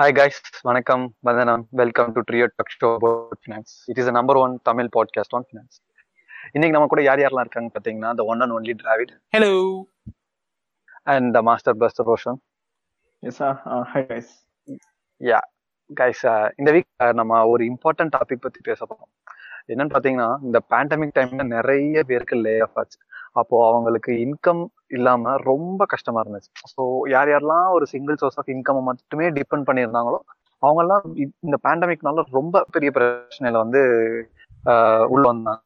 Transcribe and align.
Hi 0.00 0.08
guys, 0.12 0.38
வணக்கம். 0.62 1.14
வந்தனம். 1.20 1.66
Welcome 1.70 2.12
to 2.12 2.20
trio 2.20 2.46
talk 2.56 2.72
show 2.80 2.94
about 2.94 3.38
finance 3.44 3.72
it 3.84 3.98
is 3.98 4.10
number 4.10 4.36
one 4.36 4.60
Tamil 4.62 4.88
podcast 4.96 5.34
on 5.36 5.44
finance 5.44 5.76
இன்னைக்கு 6.52 6.70
நம்ம 6.70 6.86
கூட 6.86 7.02
யார் 7.02 7.18
யாரெல்லாம் 7.18 7.40
இருக்காங்க 7.40 7.70
பார்த்தீங்கன்னா 7.78 8.14
the 8.14 8.24
one 8.24 8.40
and 8.40 8.50
only 8.50 8.74
Dravid 8.82 9.12
hello 9.36 9.82
and 11.02 11.32
the 11.32 11.42
master 11.42 11.76
buster 11.76 12.12
Roshan 12.14 12.38
Yes, 13.22 13.34
sir. 13.38 13.52
Uh, 13.64 13.84
hi, 13.94 14.02
guys. 14.10 14.28
Yeah 15.18 15.38
guys 16.00 16.52
இந்த 16.56 16.72
week 16.72 17.12
நம்ம 17.12 17.46
ஒரு 17.46 17.64
இம்பார்ட்டன்ட் 17.64 18.14
டாபிக் 18.16 18.44
பத்தி 18.46 18.60
பேச 18.62 18.86
போறோம். 18.88 19.12
என்னன்னு 19.68 19.96
பாத்தீங்கன்னா 19.96 20.36
இந்த 20.42 20.60
பேண்டமிக் 20.70 21.16
டைம்ல 21.18 21.46
நிறைய 21.46 22.04
பேருக்கு 22.04 22.36
லே 22.36 22.58
ஆஃப் 22.58 22.78
ஆச்சு. 22.78 22.98
அப்போ 23.40 23.56
அவங்களுக்கு 23.70 24.12
இன்கம் 24.24 24.62
இல்லாம 24.96 25.34
ரொம்ப 25.50 25.82
கஷ்டமா 25.92 26.20
இருந்துச்சு. 26.24 26.50
ஸோ 26.72 26.82
யார் 27.14 27.30
யாரெல்லாம் 27.32 27.68
ஒரு 27.76 27.86
சிங்கிள் 27.92 28.18
சோர்ஸ் 28.22 28.38
ஆஃப் 28.40 28.52
இன்கம் 28.54 28.88
மட்டுமே 28.90 29.28
டிபெண்ட் 29.38 29.68
பண்ணியிருந்தாங்களோ 29.68 30.20
அவங்கெல்லாம் 30.62 31.02
எல்லாம் 31.04 31.32
இந்த 31.46 31.56
பேண்டமிக்னால 31.66 32.24
ரொம்ப 32.38 32.64
பெரிய 32.74 32.90
பிரச்சனையில 32.96 33.62
வந்து 33.64 33.80
உள்ள 35.14 35.24
வந்தாங்க. 35.32 35.60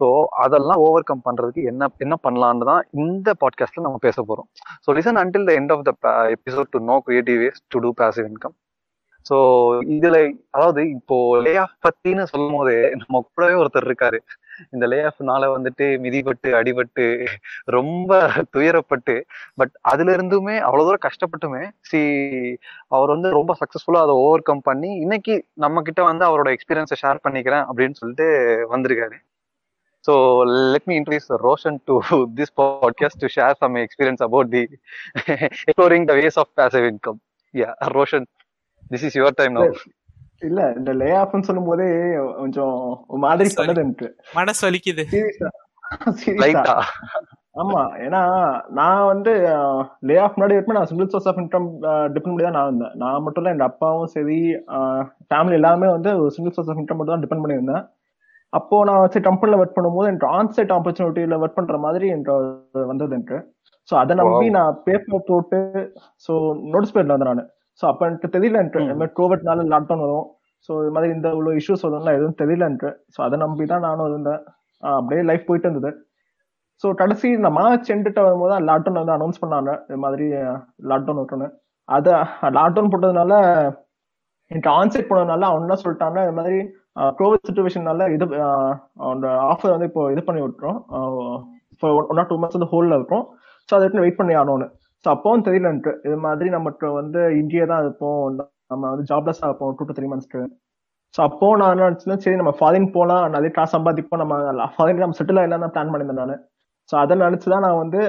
ஸோ 0.00 0.06
அதெல்லாம் 0.44 0.80
ஓவர் 0.86 1.06
கம் 1.08 1.24
பண்றதுக்கு 1.26 1.62
என்ன 1.70 1.88
என்ன 2.04 2.14
பண்ணலான்னு 2.26 2.68
தான் 2.70 2.82
இந்த 3.04 3.28
பாட்காஸ்ட்ல 3.42 3.84
நம்ம 3.86 3.98
பேச 4.06 4.22
போறோம். 4.28 4.48
So 4.84 4.94
listen 4.98 5.20
until 5.22 5.46
the 5.48 5.54
end 5.60 5.72
of 5.74 5.84
the 5.88 5.92
episode 6.36 6.72
to 6.76 6.80
know 6.90 6.96
creative 7.06 7.38
ways 7.44 7.60
to 7.74 7.80
do 7.86 7.90
passive 8.00 8.28
income 8.30 8.54
so 9.28 9.36
இதுல 9.96 10.16
அதாவது 10.50 10.82
இப்போ 10.90 11.16
லே 11.42 11.52
ஆஃப் 11.56 11.78
பத்தின்னு 11.86 12.24
சொல்லும் 12.24 12.56
போதே 12.56 12.76
நம்ம 12.90 13.20
கூடவே 13.34 13.54
ஒருத்தர் 13.62 13.88
இருக்காரு. 13.88 14.18
இந்த 14.70 14.84
லே 14.86 14.98
ஆஃப்னால 15.02 15.48
வந்துட்டு 15.54 15.86
மிதிப்பட்டு 16.04 16.48
அடிபட்டு 16.60 17.04
ரொம்ப 17.66 18.12
துயரப்பட்டு 18.56 19.14
பட் 19.54 19.72
அதுல 19.82 20.16
இருந்துமே 20.16 20.56
அவ்வளவு 20.60 20.86
தூரம் 20.88 21.04
கஷ்டப்பட்டுமே 21.06 21.62
சி 21.80 22.00
அவர் 22.88 23.08
வந்து 23.08 23.30
ரொம்ப 23.30 23.54
சக்சஸ்ஃபுல்லா 23.60 24.02
அதை 24.02 24.16
ஓவர் 24.24 24.42
கம் 24.42 24.62
பண்ணி 24.62 24.90
இன்னைக்கு 24.96 25.36
நம்ம 25.54 25.82
கிட்ட 25.82 26.02
வந்து 26.02 26.24
அவரோட 26.24 26.50
எக்ஸ்பீரியன்ஸை 26.56 26.98
ஷேர் 27.02 27.24
பண்ணிக்கிறேன் 27.24 27.66
அப்படின்னு 27.68 28.00
சொல்லிட்டு 28.00 28.26
வந்திருக்காரு. 28.74 29.18
So 30.04 30.14
let 30.72 30.86
me 30.86 30.96
introduce 30.96 31.30
Roshan 31.46 31.78
to 31.84 31.94
this 32.34 32.54
podcast 32.56 33.20
to 33.20 33.30
share 33.36 33.56
some 33.58 33.74
experience 33.76 34.22
about 34.22 34.50
the 34.50 34.64
exploring 35.62 36.06
the 36.10 36.14
ways 36.14 36.38
of 36.38 36.52
passive 36.56 36.86
income 36.92 37.20
yeah 37.54 37.70
Roshan 37.96 38.26
this 38.90 39.06
is 39.08 39.18
your 39.18 39.38
time 39.38 39.56
no 39.58 39.64
இல்ல 40.48 40.60
இந்த 40.78 40.90
லே 41.00 41.08
ஆஃப்னு 41.20 41.46
சொல்லும் 41.46 41.68
போதே 41.68 41.86
கொஞ்சம் 42.40 42.74
ஒரு 43.10 43.20
மாதிரி. 43.24 43.48
பண்ணது 43.58 43.84
எனக்கு. 43.86 44.08
மனசு 44.36 44.62
வலிக்குது 44.66 45.04
ஆமா 47.62 47.80
ஏன்னா 48.04 48.20
நான் 48.78 49.08
வந்து 49.10 49.32
லே 50.08 50.16
ஆஃப் 50.24 50.36
முன்னாடி 50.36 50.76
நான் 50.76 50.88
single 50.90 51.10
source 51.12 51.28
of 51.30 51.40
income 51.42 51.68
depend 52.14 52.34
பண்ணி 52.34 52.46
தான் 52.46 52.58
நான் 52.58 52.68
இருந்தேன். 52.70 52.94
நான் 53.02 53.22
மட்டும் 53.24 53.42
இல்ல 53.42 53.54
என் 53.54 53.68
அப்பாவும் 53.68 54.12
சரி 54.14 54.38
ஃபேமிலி 55.30 55.58
எல்லாமே 55.60 55.88
வந்து 55.96 56.10
சிங்கிள் 56.36 56.54
சோர்ஸ் 56.56 56.70
ஆஃப் 56.72 56.80
இன்கம் 56.82 56.98
மட்டும் 56.98 57.14
தான் 57.14 57.24
டிபெண்ட் 57.24 57.44
பண்ணியிருந்தேன். 57.44 57.84
அப்போ 58.52 58.76
நான் 58.88 59.02
வச்சு 59.04 59.20
கம்பெனில 59.28 59.58
ஒர்க் 59.62 59.76
பண்ணும்போது 59.78 60.10
எனக்கு 60.10 60.28
ஆன்சைட் 60.36 60.74
ஆப்பர்ச்சுனிட்டியில 60.76 61.38
ஒர்க் 61.42 61.58
பண்ற 61.58 61.78
மாதிரி 61.86 62.06
எனக்கு 62.14 62.34
வந்தது 62.92 63.16
எனக்கு. 63.18 63.38
ஸோ 63.88 63.94
அதை 64.02 64.14
நம்பி. 64.20 64.46
நான் 64.58 64.78
பேப்பர் 64.86 65.28
போட்டு 65.30 65.58
ஸோ 66.28 66.32
நோட்டீஸ் 66.72 66.94
பேர்ல 66.96 67.16
வந்தேன் 67.16 67.32
நான். 67.32 67.50
ஸோ 67.80 67.84
அப்போ 67.90 68.02
எனக்கு 68.10 68.28
தெரியல 68.36 68.60
எனக்கு 68.62 68.78
ம். 68.80 68.84
இந்த 68.86 68.94
மாதிரி 69.00 69.14
கோவிட்னால 69.20 69.64
லாக்டவுன் 69.74 70.04
வரும். 70.06 70.26
ஸோ 70.68 70.70
இது 70.82 70.92
மாதிரி 70.94 71.10
இந்த 71.16 71.28
இவ்வளோ 71.34 71.50
இஷ்யூஸ் 71.60 71.84
வரும்லாம் 71.86 72.16
எதுவும் 72.18 72.38
தெரியல 72.42 72.68
எனக்கு 72.70 72.90
ஸோ 73.14 73.18
அதை 73.26 73.36
நம்பி 73.44 73.64
தான் 73.72 73.84
நானும் 73.88 74.08
இருந்தேன் 74.10 74.40
அப்படியே 74.82 75.22
லைஃப் 75.30 75.48
போயிட்டு 75.48 75.68
இருந்தது. 75.68 75.90
ஸோ 76.82 76.88
கடைசி 77.00 77.26
இந்த 77.38 77.48
மார்ச் 77.58 77.92
எண்டுட்ட 77.94 78.20
வரும்போது 78.26 78.52
தான் 78.54 78.66
லாக்டவுன் 78.70 79.00
வந்து 79.00 79.16
அனௌன்ஸ் 79.16 79.42
பண்ணாங்க. 79.42 79.70
இது 79.88 79.98
மாதிரி 80.04 80.26
லாக்டவுன் 80.90 81.20
விட்டுன்னு. 81.20 81.48
அது 81.88 82.10
லாக்டவுன் 82.58 82.90
போட்டதுனால 82.92 83.32
எனக்கு 84.50 84.70
ஆன்சைட் 84.78 85.08
போனதுனால 85.08 85.46
அவன் 85.50 85.64
என்ன 85.64 85.76
சொல்லிட்டாங்க 85.82 86.18
இது 86.26 86.34
மாதிரி 86.38 86.58
கோவிட் 87.18 87.48
சுச்சுவேஷனால 87.48 88.06
இது 88.14 88.24
அவனோட 89.02 89.30
ஆஃபர் 89.50 89.74
வந்து 89.74 89.88
இப்போ 89.90 90.02
இது 90.14 90.22
பண்ணி 90.28 90.40
விட்டுரும் 90.44 90.78
ஒன் 92.10 92.20
ஆர் 92.22 92.30
டூ 92.30 92.38
மந்த்ஸ் 92.42 92.58
வந்து 92.58 92.70
ஹோல்ல 92.72 92.98
இருக்கும். 93.00 93.24
ஸோ 93.68 93.74
அதை 93.78 93.88
வெயிட் 94.04 94.20
பண்ணி 94.20 94.34
ஆகணும்னு 94.40 94.68
ஸோ 95.04 95.08
அப்பவும் 95.14 95.44
தெரியலன்ட்டு 95.48 95.92
இது 96.06 96.16
மாதிரி 96.26 96.48
நமக்கு 96.56 96.86
வந்து 97.00 97.20
இந்தியா 97.40 97.64
தான் 97.72 97.82
இருப்போம். 97.84 98.22
நம்ம 98.72 98.82
வந்து 98.92 99.04
ஜாப்லெஸ்ஸாக 99.10 99.48
இருப்போம். 99.50 99.74
டூ 99.78 99.84
டு 99.88 99.96
த்ரீ 99.98 100.08
மந்த்ஸ்க்கு 100.12 100.40
ஸோ 101.14 101.20
அப்போ 101.26 101.46
நான் 101.60 101.82
என்ன 101.84 102.16
சரி 102.24 102.38
நம்ம 102.40 102.52
ஃபாரின் 102.58 102.88
போகலாம் 102.96 103.22
நிறைய 103.34 103.50
காசு 103.58 103.72
சம்பாதிப்போம். 103.76 104.20
நம்ம 104.22 104.66
ஃபாரின் 104.74 105.04
நம்ம 105.04 105.16
செட்டில் 105.20 105.40
ஆகலாம் 105.42 105.64
தான் 105.64 105.74
பிளான் 105.76 105.92
பண்ணியிருந்தேன் 105.92 106.30
நான். 106.32 106.42
ஸோ 106.90 106.94
அதை 107.02 107.14
நினச்சி 107.22 107.48
தான் 107.52 107.64
நான் 107.66 107.80
வந்து 107.84 108.00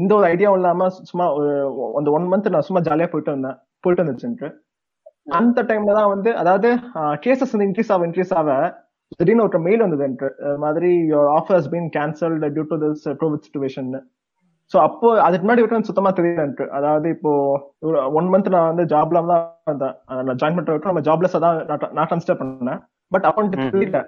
இந்த 0.00 0.10
ஒரு 0.18 0.26
ஐடியாவும் 0.32 0.58
இல்லாமல் 0.60 0.94
சும்மா 1.10 1.26
அந்த 1.98 2.08
ஒன் 2.16 2.26
மந்த் 2.32 2.48
நான் 2.54 2.66
சும்மா 2.68 2.80
ஜாலியாக 2.88 3.10
போயிட்டு 3.12 3.34
வந்தேன். 3.34 3.58
போயிட்டு 3.84 4.02
வந்துச்சுன்ட்டு 4.04 4.48
அந்த 5.38 5.62
டைம்ல 5.70 5.94
தான் 5.98 6.10
வந்து 6.14 6.30
அதாவது 6.42 6.68
கேசஸ் 7.24 7.52
வந்து 7.54 7.66
இன்க்ரீஸ் 7.68 7.92
ஆக 7.94 8.06
இன்க்ரீஸ் 8.08 8.34
ஆக 8.40 8.50
திடீர்னு 9.18 9.44
ஒரு 9.46 9.60
மெயில் 9.66 9.84
வந்தது 9.84 10.06
எனக்கு. 10.08 10.28
மாதிரி 10.64 10.90
your 11.12 11.28
offer 11.38 11.56
has 11.58 11.70
been 11.74 11.88
cancelled 11.96 12.50
due 12.56 12.64
to 12.72 12.78
this 12.84 13.04
COVID 13.22 13.44
situation 13.46 13.90
so 14.72 14.76
அப்போ 14.78 15.08
அதுக்கு 15.20 15.44
முன்னாடி 15.44 15.62
வரைக்கும் 15.62 15.88
சுத்தமா 15.88 16.10
தெரியல 16.10 16.42
எனக்கு. 16.42 16.64
அதாவது 16.70 17.08
இப்போ 17.08 17.30
ஒன் 18.18 18.28
மந்த் 18.28 18.48
நான் 18.48 18.70
வந்து 18.70 18.84
ஜாப்ல 18.90 19.20
தான் 19.26 19.44
அஹ் 20.10 20.22
நான் 20.22 20.38
ஜாயின் 20.40 20.56
பண்ற 20.58 20.70
வரைக்கும் 20.70 20.92
நம்ம 20.92 21.04
ஜாப்லெஸ் 21.06 21.36
தான் 21.38 21.56
நான்- 21.92 22.10
கன்சிடர் 22.10 22.40
பண்ணேன். 22.40 22.80
பட் 23.12 23.26
அப்போ. 23.28 23.42
தெரியல. 23.74 24.00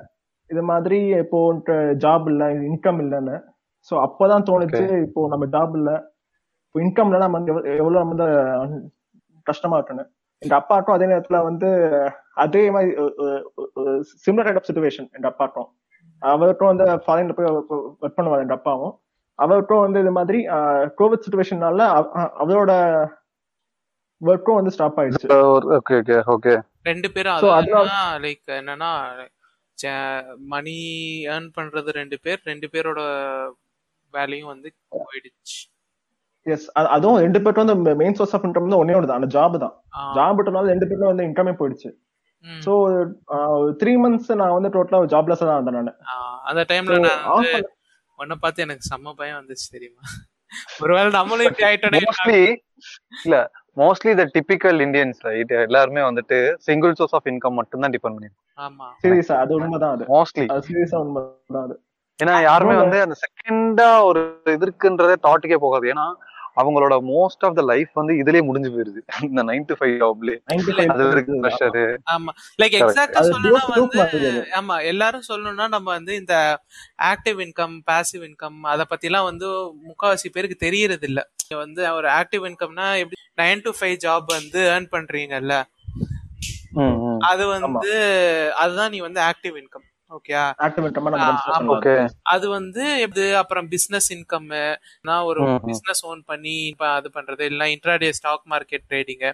இது 0.50 0.62
மாதிரி 0.70 0.98
இப்போ 1.20 1.38
ஜாப் 2.04 2.26
இல்ல 2.26 2.44
இன்கம் 2.68 3.00
இல்லைன்னு. 3.00 3.36
ஸோ 3.90 3.94
அப்போதான் 4.02 4.46
தோணுச்சு 4.48 4.76
இப்போ 5.06 5.20
நம்ம 5.28 5.44
ஜாப் 5.52 5.74
இல்ல. 5.76 5.90
இப்போ 6.64 6.80
இன்கம் 6.80 7.08
இல்ல 7.08 7.20
நம்ம 7.26 7.38
எவ்வளவு 7.76 8.00
நம்ம 8.02 8.26
கஷ்டமா 9.46 9.76
இருக்குன்னு. 9.76 10.04
எங்க 10.42 10.54
அப்பாட்டும் 10.58 10.96
அதே 10.96 11.06
நேரத்துல 11.06 11.38
வந்து 11.44 11.68
அதே 12.36 12.70
மாதிரி 12.70 12.90
சிம்லர் 14.22 14.46
கைண்ட் 14.46 14.60
ஆஃப் 14.60 14.68
சுச்சுவேஷன் 14.68 15.08
எங்க 15.12 15.26
அப்பாட்டும் 15.30 15.68
அவர்கிட்டும் 16.22 16.70
வந்து 16.72 16.84
ஃபாரின்ல 17.04 17.32
போய் 17.32 17.50
ஒர்க் 18.02 18.18
பண்ணுவார் 18.18 18.44
எங்க 18.44 18.54
அப்பாவும். 18.54 18.94
அவர்கிட்டும் 19.40 19.84
வந்து 19.84 19.98
இது 20.04 20.12
மாதிரி 20.12 20.38
கோவிட் 20.98 21.24
சுச்சுவேஷன்னால 21.24 21.86
அவரோட 22.42 22.72
ஒர்க்கும் 24.20 24.58
வந்து 24.58 24.72
ஸ்டாப் 24.74 24.98
ஆயிடுச்சு. 25.00 25.28
ஓகே 25.76 25.94
ஓகே 26.00 26.16
ஓகே 26.34 26.54
ரெண்டு 26.86 27.08
பேரும் 27.14 27.40
So, 27.42 27.50
அதான் 27.54 27.92
லைக் 28.24 28.52
என்னன்னா 28.58 28.90
மணி 30.52 30.76
ஏர்ன் 31.30 31.50
பண்றது 31.56 31.90
ரெண்டு 31.98 32.16
பேர் 32.24 32.40
ரெண்டு 32.46 32.66
பேரோட 32.72 33.00
வேலையும் 34.14 34.50
வந்து 34.52 34.68
போயிடுச்சு. 35.02 35.58
எஸ் 36.46 36.66
அதுவும் 36.94 37.18
ரெண்டு 37.24 37.38
பேர்ட்டும் 37.38 37.70
வந்து 37.74 37.94
மெயின் 38.00 38.16
சோர்ஸ் 38.18 38.34
ஆஃப் 38.36 38.44
இன்கம் 38.46 38.66
வந்து 38.66 38.80
ஒன்னே 38.80 38.96
ஒன்று 38.96 39.10
தான் 39.10 39.20
அந்த 39.20 39.30
ஜாப் 39.34 39.56
தான். 39.64 39.74
ஆ, 39.94 40.00
ஜாப் 40.16 40.36
விட்டனால 40.38 40.72
ரெண்டு 40.72 40.86
பேருக்கும் 40.86 41.12
வந்து 41.12 41.26
இன்கமே 41.28 41.52
போயிடுச்சு. 41.58 41.90
ஸோ 42.64 42.72
த்ரீ 43.80 43.92
மந்த்ஸ் 44.02 44.30
நான் 44.40 44.56
வந்து 44.56 44.70
டோட்டலா 44.76 45.00
ஜாப்லெஸ் 45.12 45.42
தான் 45.42 45.58
இருந்தேன் 45.58 45.78
நான். 45.80 45.98
அந்த 46.48 46.62
டைம்ல 46.70 46.98
உன்னை 48.20 48.36
பார்த்து 48.38 48.64
எனக்கு 48.64 48.84
செம்ம 48.88 49.14
பயம் 49.18 49.38
வந்துச்சு 49.38 49.66
தெரியுமா? 49.72 50.04
ஒருவேளை 50.80 51.10
நம்மளும் 51.16 51.48
இப்படி 51.48 51.66
ஆயிட்டோட 51.66 51.98
மோஸ்ட்லி 52.00 52.40
இல்ல 53.20 53.36
mostly 53.76 54.12
the 54.14 54.24
typical 54.34 54.80
Indians 54.86 55.20
right 55.26 55.52
எல்லாருமே 55.60 56.02
வந்துட்டு 56.06 56.38
சிங்கிள் 56.66 56.96
சோர்ஸ் 56.98 57.14
ஆஃப் 57.18 57.28
இன்கம் 57.32 57.58
மட்டும் 57.58 57.82
தான் 57.84 57.94
டிபெண்ட் 57.94 58.16
பண்ணி 58.18 58.30
ஆமா. 58.58 58.86
சீரியஸா 59.02 59.36
அது 59.42 59.52
உண்மைதான் 59.58 59.94
அது. 59.96 60.06
மோஸ்ட்லி 60.10 60.46
அது 60.50 60.66
சீரியஸா 60.68 60.98
உண்மைதான் 61.04 61.64
அது. 61.66 61.76
ஏன்னா 62.18 62.34
யாருமே 62.44 62.74
வந்து 62.76 62.98
அந்த 63.04 63.14
செகண்டா 63.22 63.88
ஒரு 64.08 64.22
இது 64.48 64.66
இருக்குன்றதே 64.66 65.16
தாட்டுக்கே 65.26 65.58
போகாது. 65.62 65.86
ஏன்னா 65.92 66.06
அவங்களோட 66.60 66.94
மோஸ்ட் 67.08 67.44
ஆஃப் 67.46 67.56
த 67.56 67.64
லைஃப் 67.68 67.92
வந்து 67.94 68.14
இதுலயே 68.20 68.42
முடிஞ்சு 68.46 68.70
போயிருது. 68.72 69.00
இந்த 69.26 69.42
நைன் 69.48 69.66
டு 69.68 69.76
ஃபைவ் 69.78 69.94
ஜாப்லயே 70.00 70.36
95 70.48 70.92
அது 70.94 71.06
வரைக்கும் 71.08 71.42
ப்ரெஷர் 71.44 71.78
ஆமா. 72.14 72.32
Like 72.58 72.72
Correct. 72.72 72.86
எக்ஸாக்டா 72.88 73.20
அது 73.20 73.32
சொல்லணும்னா 73.34 73.64
வந்து. 73.74 74.30
ஆமா 74.58 74.76
எல்லாரும் 74.90 75.26
சொல்லணும்னா 75.28 75.66
நம்ம 75.74 75.88
வந்து 75.96 76.14
இந்த 76.20 76.36
ஆக்டிவ் 77.10 77.40
இன்கம் 77.46 77.76
பாசிவ் 77.88 78.24
இன்கம் 78.28 78.58
அத 78.72 78.84
பத்தி 78.92 79.10
எல்லாம் 79.10 79.28
வந்து 79.30 79.48
முக்காவாசி 79.88 80.30
பேருக்கு 80.30 80.58
தெரியறது 80.66 81.08
இல்ல 81.10 81.20
வந்து 81.60 81.82
ஒரு 81.98 82.08
ஆக்டிவ் 82.18 82.44
இன்கம்னா 82.48 82.88
எப்படி 83.02 83.18
நைன் 83.38 83.64
டு 83.64 83.72
ஃபைவ் 83.76 83.96
ஜாப் 84.04 84.28
வந்து 84.34 84.60
ஏர்ன் 84.70 84.90
பண்றீங்கல்ல? 84.92 85.54
அது 87.30 87.44
வந்து 87.52 87.92
அதுதான் 88.62 88.92
நீ 88.92 89.00
வந்து 89.06 89.20
ஆக்டிவ் 89.28 89.56
இன்கம் 89.60 89.86
அது 92.22 92.48
வந்து 92.48 92.98
எப்படி 92.98 93.32
அப்புறம் 93.32 93.68
பிசினஸ் 93.68 94.12
இன்கம் 94.14 94.76
நான் 95.02 95.22
ஒரு. 95.22 95.60
பிசினஸ் 95.62 96.06
ஓன் 96.06 96.22
பண்ணி 96.26 96.50
இப்ப 96.50 96.88
அது 96.88 97.10
பண்றது 97.14 97.40
இல்ல 97.40 97.64
இன்ட்ராடே 97.64 98.10
ஸ்டாக் 98.10 98.42
மார்க்கெட் 98.50 98.92
ட்ரேடிங் 98.92 99.32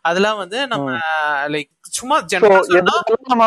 அதெல்லாம் 0.00 0.36
வந்து 0.36 0.66
நம்ம 0.66 0.98
லைக் 1.46 1.70
சும்மா 1.80 2.20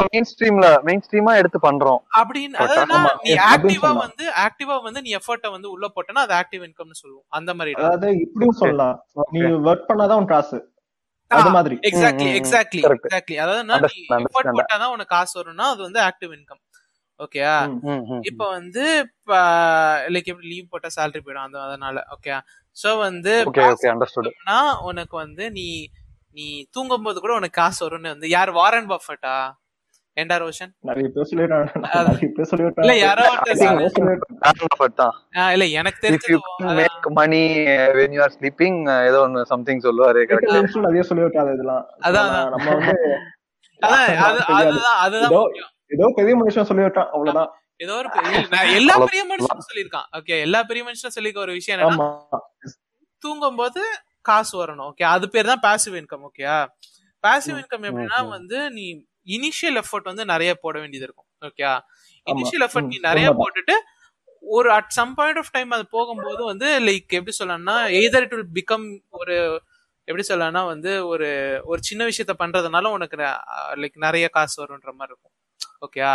மெயின் 0.10 0.26
ஸ்ட்ரீம்ல 0.38 0.82
மெயின் 0.82 1.02
ஸ்ட்ரீமா 1.12 1.36
எடுத்து 1.36 1.60
பண்றோம்? 1.62 1.98
அப்படின்னு. 2.18 2.54
அதாவது. 2.54 3.10
நீ 3.22 3.34
ஆக்டிவா. 3.34 3.96
வந்து 3.98 4.32
ஆக்டிவா 4.32 4.84
வந்து 4.84 5.02
நீ 5.02 5.16
எஃபர்ட்டை 5.16 5.52
வந்து 5.52 5.72
உள்ள 5.72 5.92
போட்டனா 5.96 6.28
அது 6.28 6.34
ஆக்டிவ் 6.34 6.62
இன்கம்னு 6.62 6.92
சொல்லுவோம். 6.92 7.26
அந்த 7.28 7.54
மாதிரி 7.54 7.82
அதாவது 7.82 8.20
இப்படியும் 8.20 8.56
சொல்லலாம். 8.56 9.06
நீ 9.32 9.40
ஒர்க் 9.40 9.84
பண்ணாதான் 9.88 10.16
உன் 10.16 10.26
காசு. 10.26 10.74
அது 11.28 11.50
மாதிரி. 11.50 11.76
எக்ஸாக்ட்லி. 11.82 12.40
எக்ஸாக்ட்லி. 12.40 12.96
எக்ஸாக்ட்லி 13.04 13.36
அதாவது 13.36 13.64
நான் 13.64 13.80
நீ 13.80 14.16
எஃபர்ட். 14.16 14.44
போட்டாதான் 14.44 14.92
உனக்கு 14.92 15.06
காசு 15.06 15.44
வரும்னா 15.44 15.58
அது 15.58 15.82
வந்து 15.82 16.00
ஆக்டிவ் 16.02 16.30
இன்கம் 16.30 16.68
ஓகேயா. 17.20 17.54
இப்ப 18.24 18.50
வந்து 18.50 18.84
லைக் 20.08 20.30
எப்படி 20.32 20.48
லீவ் 20.48 20.70
போட்டா 20.70 20.90
salary 20.98 21.22
போயிடும் 21.22 21.46
அந்த 21.46 21.62
அதனால. 21.62 22.04
ஓகே 22.10 22.36
சோ 22.78 22.98
வந்து 23.00 23.32
உனக்கு 24.84 25.16
வந்து 25.18 25.52
நீ 25.52 25.68
நீ 26.36 26.46
தூங்கும் 26.72 27.04
போது 27.04 27.20
கூட 27.20 27.34
உனக்கு 27.34 27.62
காசு 27.62 27.80
வரும்னு 27.86 28.08
வந்து 28.08 28.30
யார்? 28.30 28.52
வாரன் 28.52 28.90
பஃபட்டா 28.90 29.36
எண்டா 30.18 30.36
ரோஷன்? 30.40 30.72
இல்ல 32.80 32.94
யாரோ 32.98 33.26
இல்ல 35.52 35.66
எனக்கு 35.76 36.08
make 36.80 37.08
money 37.12 37.42
when 37.98 38.12
you 38.12 38.22
are 38.22 38.36
sleeping 38.40 38.80
ஏதோ 39.06 39.20
ஒன்னு 39.20 39.46
சம்திங் 39.46 39.82
சொல்லுவாரு 39.82 40.22
ஆ? 40.52 40.60
நிறைய 40.82 41.04
சொல்லிவிட்டாங்க 41.10 41.54
இதெல்லாம். 41.54 41.84
அதான், 42.02 42.32
நம்ம- 42.50 42.76
வந்து 43.82 44.06
அது. 44.22 44.40
அதுதான் 44.60 45.00
அதுதான். 45.00 45.32
ஏதோ 45.92 46.08
பெரிய 46.18 46.34
மனுஷன் 46.40 46.70
சொல்லிவிட்டான் 46.70 47.10
அவ்வளவுதான். 47.14 47.52
ஏதோ 47.80 47.94
ஒரு 48.00 48.10
எல்லா 48.80 48.96
பெரிய 49.04 49.22
மனுஷனும் 49.30 49.68
சொல்லியிருக்கான். 49.70 50.08
ஓகே 50.18 50.36
எல்லா 50.46 50.60
பெரிய 50.70 50.84
மனுஷனும் 50.88 51.16
சொல்லிக்க 51.18 51.40
ஒரு 51.46 51.54
விஷயம் 51.58 51.78
என்னன்னா 51.78 52.08
தூங்கும் 53.24 53.60
போது 53.62 53.82
காசு 54.26 54.54
வரணும் 54.62 54.88
ஓகே 54.90 55.06
அது 55.14 55.26
பேர் 55.34 55.52
தான் 55.52 55.64
பாசிவ் 55.66 55.96
இன்கம் 56.02 56.26
ஓகேயா 56.30 56.58
பாசிவ் 57.24 57.58
இன்கம் 57.62 57.86
எப்படின்னா. 57.90 58.20
வந்து 58.36 58.58
நீ 58.76 58.86
இனிஷியல் 59.36 59.78
எஃபர்ட் 59.82 60.10
வந்து 60.12 60.26
நிறைய 60.34 60.52
போட 60.64 60.76
வேண்டியது 60.82 61.08
இருக்கும் 61.08 61.30
ஓகேயா 61.48 61.74
ஆமா. 61.74 62.28
இனிஷியல் 62.28 62.66
எஃபர்ட் 62.68 62.92
நீ 62.92 63.00
நிறைய. 63.10 63.28
போட்டுட்டு 63.40 63.76
ஒரு 64.44 64.70
at 64.76 64.94
some 64.98 65.12
point 65.18 65.40
of 65.42 65.52
time 65.56 65.74
அது 65.78 65.86
போகும்போது 65.96 66.42
வந்து 66.52 66.68
லைக் 66.88 67.16
எப்படி 67.18 67.36
சொல்லலாம்னா 67.40 67.76
எய்தர் 68.00 68.26
இட் 68.26 68.36
வில் 68.36 68.54
பிகம் 68.58 68.86
ஒரு 69.20 69.36
எப்படி 70.08 70.24
சொல்லலாம்னா 70.30 70.62
வந்து 70.66 70.92
ஒரு 71.12 71.28
ஒரு 71.66 71.82
சின்ன 71.90 72.04
விஷயத்த 72.06 72.34
பண்றதுனால 72.40 72.92
உனக்கு 72.98 73.18
லைக் 73.82 73.98
நிறைய 74.06 74.28
காசு 74.38 74.56
வரும்ன்ற 74.62 74.92
மாதிரி 74.94 75.14
இருக்கும். 75.14 75.36
ஓகேயா 75.86 76.14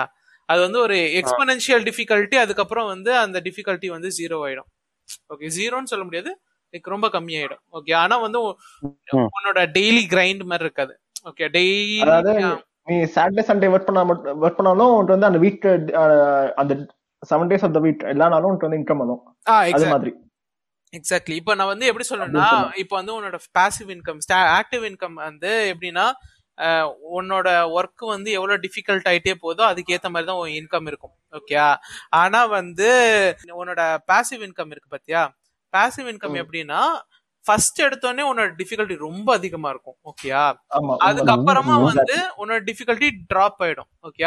அது 0.48 0.60
வந்து 0.60 0.78
ஒரு 0.86 0.96
எக்ஸ்பனன்ஷியல் 1.20 1.84
டிஃபிகல்ட்டி 1.88 2.38
அதுக்கப்புறம் 2.44 2.88
வந்து 2.92 3.12
அந்த 3.24 3.40
டிஃபிகல்ட்டி 3.46 3.88
வந்து 3.94 4.08
ஜீரோ 4.18 4.38
ஆயிடும். 4.46 4.68
ஓகே 5.32 5.48
ஜீரோன்னு 5.56 5.90
சொல்ல 5.92 6.04
முடியாது. 6.08 6.30
லைக் 6.74 6.92
ரொம்ப 6.94 7.08
கம்மியாயிடும். 7.14 7.62
ஓகே 7.78 7.92
ஆனா 8.02 8.16
வந்து. 8.24 8.40
உன்னோட 9.38 9.60
டெய்லி 9.78 10.02
கிரைண்ட் 10.12 10.44
மாதிரி 10.50 10.66
இருக்காது. 10.68 10.94
ஓகே 11.30 11.48
டெய்லி 11.56 11.98
நீ 12.90 12.96
சாட்டர்டே 13.14 13.42
சண்டே 13.48 13.68
ஒர்க் 13.74 13.88
பண்ணா 13.88 14.02
ஒர்க் 14.42 14.58
பண்ணாலும் 14.58 14.90
உனக்கு 14.94 15.14
வந்து 15.14 15.28
அந்த 15.28 15.38
வீக் 15.44 15.66
அந்த 16.62 16.74
seven 17.22 17.50
days 17.50 17.64
of 17.66 17.74
the 17.76 17.80
week 17.84 18.02
எல்லா 18.14 18.26
நாளும் 18.32 18.48
உனக்கு 18.50 18.66
வந்து 18.68 18.80
இன்கம் 18.80 19.02
வரும். 19.02 19.22
ஆ 19.52 19.54
அது 19.76 19.86
மாதிரி. 19.92 20.12
எக்ஸாக்ட்லி 20.92 21.36
இப்போ 21.40 21.52
நான் 21.58 21.70
வந்து 21.72 21.86
எப்படி 21.90 22.06
சொல்லணும்னா. 22.08 22.48
இப்போ 22.82 22.94
வந்து 23.00 23.14
உன்னோட 23.16 23.38
பாசிவ் 23.58 23.88
இன்கம் 23.94 24.20
ஆக்டிவ் 24.58 24.84
இன்கம் 24.90 25.16
வந்து 25.28 25.52
எப்படின்னா 25.72 26.06
உன்னோட 27.18 27.48
ஒர்க் 27.78 28.04
வந்து 28.12 28.30
எவ்வளவு 28.38 28.62
டிஃபிகல்ட் 28.64 29.08
ஆயிட்டே 29.12 29.34
போதோ 29.44 29.62
அதுக்கு 29.70 29.94
ஏத்த 29.96 30.10
மாதிரி 30.12 30.28
தான் 30.30 30.40
உன் 30.42 30.56
இன்கம் 30.60 30.88
இருக்கும். 30.90 31.14
ஓகே 31.38 31.56
ஆனா 32.22 32.40
வந்து 32.58 32.88
உன்னோட 33.60 33.82
பாசிவ் 34.12 34.44
இன்கம் 34.48 34.72
இருக்கு 34.74 34.94
பாத்தியா? 34.96 35.22
Passive 35.74 36.10
income. 36.12 36.38
எப்படின்னா 36.42 36.80
ஃபர்ஸ்ட் 37.46 37.80
எடுத்தோடனே 37.86 38.24
உன்னோட 38.30 38.50
டிஃபிகல்ட்டி 38.60 38.96
ரொம்ப 39.06 39.28
அதிகமா 39.38 39.70
இருக்கும். 39.74 39.96
ஓகேயா 40.10 40.44
அதுக்கப்புறமா. 41.08 41.76
வந்து 41.88 42.18
உன்னோட 42.42 42.60
டிஃபிகல்ட்டி 42.70 43.10
டிராப் 43.32 43.60
ஆயிடும். 43.64 43.90
ஓகே 44.08 44.24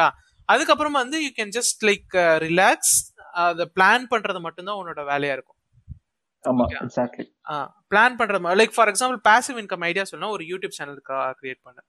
அதுக்கப்புறமா 0.49 0.99
வந்து 1.03 1.19
you 1.23 1.31
can 1.37 1.53
just 1.57 1.79
like 1.89 2.13
relax 2.47 2.95
அதை 3.45 3.65
பிளான் 3.77 4.05
பண்றது 4.11 4.39
மட்டும்தான் 4.45 4.79
உன்னோட 4.81 5.01
வேலையா 5.11 5.33
இருக்கும். 5.37 5.59
பிளான் 7.91 8.17
பண்றது 8.19 8.55
like 8.59 8.75
for 8.75 8.89
example 8.91 9.19
passive 9.29 9.57
income 9.63 9.85
idea 9.89 10.05
சொன்னா 10.11 10.27
ஒரு 10.35 10.43
யூடியூப் 10.51 10.75
சேனல் 10.77 11.01
கிரியேட் 11.39 11.61
பண்ண. 11.67 11.79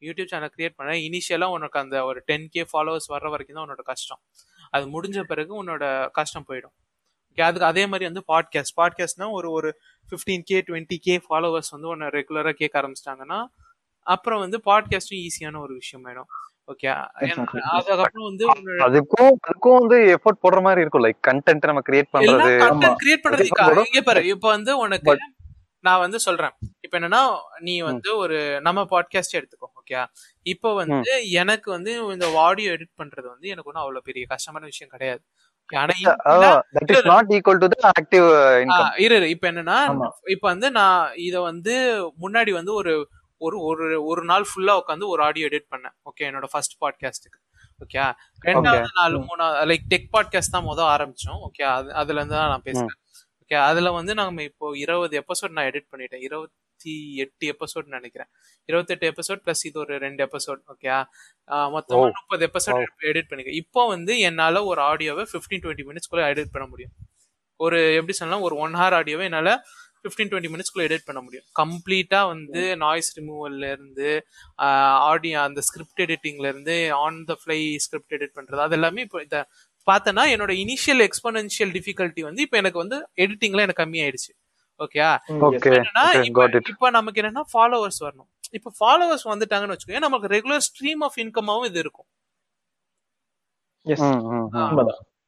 யூடியூப் 0.00 0.26
சேனல் 0.26 0.50
கிரியேட் 0.56 0.76
பண்ண 0.76 0.92
இனிஷியலா 0.92 1.44
உனக்கு 1.44 1.78
அந்த 1.78 2.04
ஒரு 2.04 2.22
டென் 2.24 2.48
கே 2.48 2.66
ஃபாலோவர்ஸ் 2.72 3.08
வர்ற 3.08 3.30
வரைக்கும் 3.30 3.56
தான் 3.56 3.68
உன்னோட 3.68 3.82
கஷ்டம். 3.82 4.20
அது 4.70 5.02
முடிஞ்ச 5.02 5.22
பிறகு 5.22 5.64
உன்னோட 5.64 6.10
கஷ்டம் 6.10 6.44
போயிடும். 6.48 6.76
Okay, 7.32 7.42
அதுக்கு 7.42 7.66
அதே 7.66 7.86
மாதிரி 7.86 8.04
வந்து 8.04 8.22
பாட்காஸ்ட் 8.28 8.76
பாட்காஸ்ட்னா 8.76 9.30
ஒரு 9.30 9.50
ஒரு 9.50 9.78
fifteen 10.10 10.40
K 10.44 10.60
twenty 10.60 10.96
K 10.96 11.16
followers 11.16 11.70
வந்து 11.70 11.88
உன்னை 11.88 12.06
ரெகுலரா 12.08 12.52
கேட்க 12.52 12.82
ஆரம்பிச்சிட்டாங்கன்னா 12.82 13.46
அப்புறம் 14.02 14.38
வந்து 14.38 14.60
பாட்காஸ்டும் 14.64 15.26
ஈஸியான 15.26 15.58
ஒரு 15.58 15.74
விஷயம் 15.74 16.06
ஆயிடும். 16.06 16.30
ஓகே. 16.72 16.88
அதுக்கப்புறம் 17.62 18.26
வந்து 18.26 18.46
அதுக்கும் 18.54 19.36
அதுக்கும் 19.48 19.78
வந்து 19.78 19.98
எஃபோர்ட் 20.14 20.42
போடுற 20.42 20.62
மாதிரி 20.62 20.80
இருக்கும். 20.80 21.04
லைக் 21.04 21.20
கண்டென்ட் 21.28 21.66
நம்ம 21.66 21.80
கிரியேட் 21.88 22.10
பண்றது. 22.12 22.94
கிரியேட் 23.04 23.24
பண்றது 23.24 23.84
இங்க 23.84 24.02
பாரு 24.04 24.26
இப்ப 24.26 24.48
வந்து 24.48 24.78
உனக்கு 24.78 25.18
நான் 25.80 25.98
வந்து 25.98 26.20
சொல்றேன். 26.20 26.50
இப்ப 26.80 26.98
என்னன்னா 26.98 27.22
நீ 27.60 27.80
வந்து 27.80 28.16
ஒரு 28.16 28.60
நம்ம 28.60 28.82
பாட்காஸ்ட் 28.82 29.36
எடுத்துக்கோ. 29.36 29.76
ஓகே 29.88 30.00
இப்போ 30.46 30.74
வந்து 30.74 31.12
எனக்கு 31.42 31.70
வந்து 31.70 31.92
இந்த 32.12 32.26
ஆடியோ 32.38 32.72
எடிட் 32.72 32.98
பண்றது 33.02 33.26
வந்து 33.26 33.48
எனக்கு 33.48 33.70
ஒன்றும் 33.70 33.84
அவ்வளவு 33.84 34.02
பெரிய 34.02 34.26
கஷ்டமான 34.26 34.64
விஷயம் 34.64 34.90
கிடையாது. 34.90 35.22
இரு. 39.04 39.28
இப்ப 39.30 39.50
என்னன்னா. 39.52 39.78
இப்ப 40.26 40.44
வந்து 40.48 40.70
நான் 40.70 41.00
இத 41.20 41.40
வந்து 41.40 41.74
முன்னாடி 42.22 42.52
வந்து 42.52 42.74
ஒரு 42.74 42.94
ஒரு 43.40 43.56
ஒரு 43.60 44.04
ஒரு 44.04 44.24
நாள் 44.24 44.44
ஃபுல்லா 44.48 44.74
உட்காந்து 44.80 45.06
ஒரு 45.08 45.22
ஆடியோ 45.22 45.48
எடிட் 45.48 45.68
பண்ணேன். 45.74 45.94
ஓகே 46.10 46.24
என்னோட 46.28 46.46
ஃபர்ஸ்ட் 46.52 46.76
பாட்காஸ்ட்டுக்கு 46.80 47.38
ஓகே. 47.80 47.98
ரெண்டாவது 48.44 48.88
நாள் 48.98 49.14
மூணாவது 49.26 49.66
லைக் 49.70 49.84
டெக் 49.88 50.08
பாட்காஸ்ட் 50.14 50.50
தான் 50.50 50.64
முதல் 50.64 50.90
ஆரம்பிச்சோம். 50.94 51.38
ஓகே 51.46 51.62
அது 51.68 51.92
அதுல 51.92 52.18
இருந்து 52.20 52.34
தான் 52.34 52.48
நான் 52.48 52.64
பேசுறேன். 52.64 52.98
ஓகே 53.42 53.56
அதுல 53.68 53.90
வந்து 53.90 54.14
நாம 54.14 54.42
இப்போ 54.42 54.76
இருபது 54.76 55.22
எபிசோட் 55.22 55.50
நான் 55.50 55.68
எடிட் 55.70 55.90
பண்ணிட்டேன். 55.92 56.24
இருபத்தி 56.78 56.94
எட்டு 57.22 57.44
எபிசோட் 57.54 57.86
நினைக்கிறேன். 57.96 58.30
இருபத்தெட்டு 58.68 59.06
எபிசோட் 59.12 59.40
பிளஸ் 59.44 59.62
இது 59.68 59.78
ஒரு 59.84 59.94
ரெண்டு 60.04 60.20
எபிசோட் 60.26 60.60
ஓகே 60.72 60.88
மொத்தமா. 61.74 62.04
முப்பது 62.18 62.42
எபிசோட் 62.48 62.82
எடிட் 63.10 63.30
பண்ணிக்க. 63.30 63.52
இப்போ 63.62 63.82
வந்து 63.94 64.12
என்னால 64.28 64.62
ஒரு 64.70 64.80
ஆடியோவை 64.90 65.24
15 65.32 65.60
டுவெண்ட்டி 65.64 65.86
மினிட்ஸ்க்குள்ள 65.88 66.24
எடிட் 66.32 66.54
பண்ண 66.54 66.66
முடியும். 66.72 66.94
ஒரு 67.60 67.78
எப்படி 67.98 68.14
சொல்லலாம் 68.18 68.44
ஒரு 68.48 68.56
ஒன் 68.64 68.74
ஹவர் 68.80 68.96
ஆடியோவை 68.98 69.24
என்னால 69.30 69.52
15 70.04 70.28
டுவெண்ட்டி 70.32 70.50
மினிட்ஸ்க்குள்ள 70.54 70.84
எடிட் 70.88 71.08
பண்ண 71.08 71.20
முடியும். 71.26 71.46
கம்ப்ளீட்டா 71.60 72.20
வந்து 72.32 72.62
நாய்ஸ் 72.84 73.10
ரிமூவல்ல 73.18 73.70
இருந்து 73.76 74.10
ஆடியோ 75.10 75.38
அந்த 75.48 75.62
ஸ்கிரிப்ட் 75.68 76.02
எடிட்டிங்ல 76.06 76.46
இருந்து 76.52 76.76
on 77.04 77.18
the 77.30 77.36
fly 77.42 77.60
script 77.86 78.16
edit 78.18 78.36
பண்றது 78.38 78.64
அது 78.66 78.78
எல்லாமே 78.78 79.02
இப்போ 79.08 79.20
இத 79.28 79.40
பார்த்தனா 79.86 80.22
என்னோட 80.34 80.52
இனிஷியல் 80.64 81.02
எக்ஸ்போனன்ஷியல் 81.08 81.70
டிஃபிகல்ட்டி 81.76 82.22
வந்து 82.28 82.42
இப்போ 82.46 82.56
எனக்கு 82.62 82.78
வந்து 82.84 82.96
எடிட்டிங்ல 83.24 83.64
எனக்கு 83.66 83.82
கம்மி 83.84 84.00
ஆயிடுச்சு 84.78 85.32
ஓகே 85.40 85.58
ஓகே 85.58 85.80
என்னன்னா 85.80 86.04
ஓகே 86.46 86.68
இப்ப 86.68 86.90
நமக்கு 86.90 87.20
என்னன்னா 87.22 87.42
ஃபாலோவர்ஸ் 87.52 88.00
வரணும். 88.00 88.28
இப்ப 88.50 88.72
ஃபாலோவர்ஸ் 88.80 89.28
வந்துட்டாங்கன்னு 89.28 89.76
வச்சுக்கோங்க 89.76 89.98
நமக்கு 89.98 90.28
ரெகுலர் 90.28 90.66
ஸ்ட்ரீம் 90.68 91.00
ஆஃப் 91.00 91.16
இன்கமாவும் 91.16 91.66
இது 91.66 91.78
இருக்கும். 91.78 92.06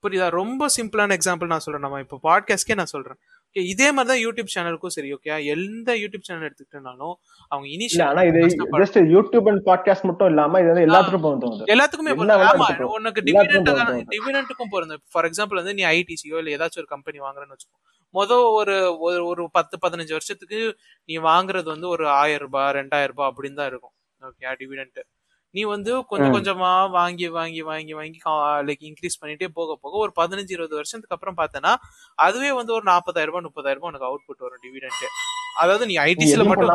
புரியுதா? 0.05 0.29
ரொம்ப 0.29 0.67
சிம்பிளான 0.77 1.17
எக்ஸாம்பிள் 1.17 1.47
நான் 1.47 1.61
சொல்றேன். 1.61 1.83
நம்ம 1.83 2.01
இப்போ 2.01 2.19
பாட்காஸ்ட்கே 2.23 2.75
நான் 2.75 2.87
சொல்றேன். 2.87 3.19
Okay, 3.57 3.63
இதே 3.63 3.93
மாதிரி 3.93 4.09
தான் 4.11 4.21
யூடியூப் 4.27 4.51
சேனலுக்கும் 4.55 4.87
சரி 4.87 5.15
ஓகே 5.15 5.45
எந்த 5.45 5.95
யூடியூப் 5.95 6.23
சேனல் 6.23 6.45
எடுத்துக்கிட்டனாலும் 6.49 7.15
அவங்க 7.49 7.67
இனிஷியல் 7.69 8.05
ஆனா 8.05 8.23
இது 8.23 8.39
ஜஸ்ட் 8.79 8.99
யூடியூப் 9.15 9.49
அண்ட் 9.49 9.67
பாட்காஸ்ட் 9.67 10.03
மட்டும் 10.03 10.29
இல்லாம 10.29 10.61
இது 10.61 10.69
வந்து 10.69 10.85
எல்லாத்துக்கும் 10.87 11.21
போகுது 11.21 11.65
எல்லாத்துக்குமே. 11.65 12.13
வேணா 12.21 12.37
ஆமா. 12.43 12.83
உனக்கு 12.83 13.21
டிவிடெண்ட். 13.21 13.71
டிவிடெண்ட்டுக்கும் 14.15 14.71
பொருந்தும் 14.71 15.03
ஃபார் 15.13 15.25
எக்ஸாம்பிள் 15.25 15.55
வந்து 15.55 15.75
நீ 15.75 15.83
ஐடிசியோ 15.83 16.39
இல்ல 16.45 16.57
ஏதாச்சும் 16.57 16.77
ஒரு 16.77 16.87
கம்பெனி 16.87 17.21
வாங்குறேன்னு 17.21 17.57
வச்சுக்கோ. 17.57 17.79
மொதல் 18.15 18.45
ஒரு 18.57 18.77
ஒரு 19.25 19.43
பத்து 19.53 19.77
பதினஞ்சு 19.83 20.13
வருஷத்துக்கு 20.13 20.61
நீ 21.09 21.17
வாங்குறது 21.27 21.65
வந்து 21.65 21.89
ஒரு 21.89 22.09
ஆயிரம் 22.17 22.45
ரூபாய் 22.47 22.73
ரெண்டாயிரம் 22.73 23.15
ரூபாய் 23.15 23.31
அப்படின்னு 23.31 23.55
தான் 23.55 23.67
இருக்கும். 23.67 23.95
ஓகே 24.23 24.55
டிவிடெண்ட் 24.61 25.01
நீ 25.55 25.63
வந்து 25.65 25.93
கொஞ்சம். 26.11 26.35
கொஞ்சமா 26.35 26.73
வாங்கி 26.91 27.29
வாங்கி 27.29 27.63
வாங்கி 27.63 27.93
வாங்கி 27.93 28.19
லைக் 28.69 28.85
இன்க்ரீஸ் 28.91 29.21
பண்ணிட்டே 29.23 29.49
போக 29.53 29.77
போக 29.81 29.97
ஒரு 29.97 30.13
பதினஞ்சு 30.17 30.53
இருபது 30.53 30.75
வருஷத்துக்கு 30.75 31.17
அப்புறம் 31.17 31.39
பார்த்தனா 31.39 31.73
அதுவே 32.19 32.53
வந்து 32.53 32.73
ஒரு 32.73 32.85
நாற்பதாயிரம் 32.85 33.33
ரூபாய் 33.33 33.47
முப்பதாயிரம் 33.49 33.81
ரூபாய் 33.81 33.93
உனக்கு 33.93 34.11
அவுட்புட் 34.11 34.45
வரும் 34.47 34.63
டிவிடெண்ட் 34.67 35.07
அதாவது 35.57 35.87
நீ 35.87 35.97
ஐடிசில 36.07 36.45
மட்டும் 36.45 36.73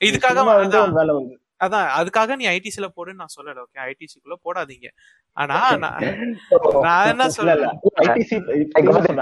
இதுக்காக 0.00 0.44
அதான். 1.62 1.88
அதுக்காக 1.96 2.36
நீ 2.38 2.44
ஐடிசில 2.52 2.86
போடுன்னு 2.94 3.20
நான் 3.20 3.34
சொல்லல 3.34 3.62
ஓகே 3.64 3.80
ஐடிசிக்குள்ள 3.86 4.36
போடாதீங்க 4.46 4.88
ஆனா 5.36 5.56
நான் 5.76 6.02
நான் 6.84 7.10
என்ன 7.10 7.26
சொல்றேன் 7.34 7.76
ஐடிசி 8.06 8.36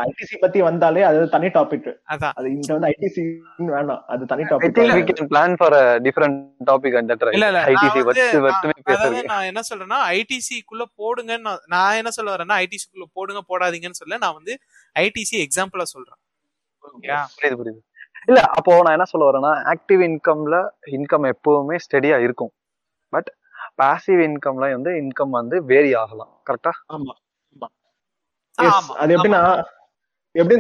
ஐடிசி 0.05 0.37
பத்தி 0.43 0.61
வந்தாலே 0.67 1.03
அது 1.09 1.27
தனி 1.35 1.49
டாபிக் 1.57 1.89
அதான் 2.15 2.35
அது 2.39 2.49
இங்க 2.55 2.71
வந்து 2.77 2.89
ஐடிசி 2.93 3.25
வேணாம் 3.71 4.03
அது 4.15 4.25
தனி 4.33 4.45
I 4.45 4.49
topic 4.53 4.75
think 4.79 4.97
we 4.99 5.05
can 5.11 5.31
plan 5.33 5.57
for 5.61 5.77
a 5.77 5.85
different 6.01 6.39
topic 6.71 6.95
and 7.01 7.11
that 7.13 7.27
இல்ல 7.37 7.49
இல்ல 7.51 7.63
வந்து 7.69 8.07
வச்சு 8.09 8.41
மட்டுமே 8.47 8.77
பேசுறது 8.89 9.23
நான் 9.31 9.49
என்ன 9.51 9.65
சொல்றேன்னா 9.71 10.01
ஐடிசிக்குள்ள 10.17 10.87
போடுங்கன்னு 11.01 11.47
நான் 11.49 11.63
நான் 11.75 11.99
என்ன 12.01 12.13
சொல்ல 12.19 12.35
வரேன்னா 12.37 12.59
ஐடிசிக்குள்ள 12.65 13.09
போடுங்க 13.19 13.43
போடாதீங்கன்னு 13.51 14.01
சொல்ல 14.03 14.21
நான் 14.25 14.39
வந்து 14.39 14.55
ஐடிசி 14.97 15.37
எக்ஸாம்பிளா 15.47 15.87
சொல்றேன் 15.95 16.21
Yeah. 17.05 17.25
புரியுது 17.35 17.57
புரியுது 17.59 17.81
இல்ல 18.29 18.41
அப்போ 18.57 18.73
நான் 18.85 18.97
என்ன 18.97 19.07
சொல்ல 19.12 19.29
வரேன்னா 19.29 19.53
ஆக்டிவ் 19.73 20.00
இன்கம்ல 20.09 20.57
இன்கம் 20.97 21.27
எப்பவுமே 21.33 21.77
ஸ்டெடியா 21.85 22.17
இருக்கும். 22.27 22.53
பட் 23.12 23.29
பாசிவ் 23.81 24.21
இன்கம்ல 24.29 24.67
வந்து 24.77 24.93
இன்கம் 25.03 25.35
வந்து 25.41 25.57
வேரி 25.71 25.93
ஆகலாம். 26.03 26.33
கரெக்டா 26.49 26.73
ஆமா 26.95 27.15
அது 29.03 29.15
எப்படின்னா 29.17 29.43
எப்படி 30.35 30.57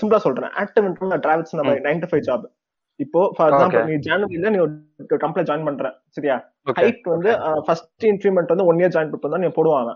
சிம்பிளா 0.00 0.20
சொல்றேன். 0.24 0.52
ஆக்டிவ் 0.62 0.86
இன்கம் 0.88 1.22
டிராவல்ஸ் 1.26 1.58
நம்ம 1.58 1.74
நைன் 1.86 2.02
டு 2.04 2.08
ஃபைவ் 2.10 2.24
ஜாப் 2.28 2.46
இப்போ 3.00 3.20
ஃபார் 3.36 3.50
எக்ஸாம்பிள். 3.52 3.86
நீ 3.90 3.96
ஜனவரில 4.06 4.50
நீ 4.54 4.58
ஒரு 4.64 5.18
கம்பெனி 5.24 5.42
ஜாயின் 5.48 5.66
பண்ற 5.68 5.88
சரியா? 6.16 6.36
ஹைட் 6.78 7.06
வந்து 7.14 7.30
ஃபர்ஸ்ட் 7.66 8.06
இன்க்ரிமெண்ட் 8.10 8.52
வந்து 8.54 8.66
ஒன் 8.70 8.80
இயர் 8.82 8.94
ஜாயின் 8.96 9.12
பண்ணா 9.24 9.40
நீ 9.44 9.50
போடுவாங்க. 9.58 9.92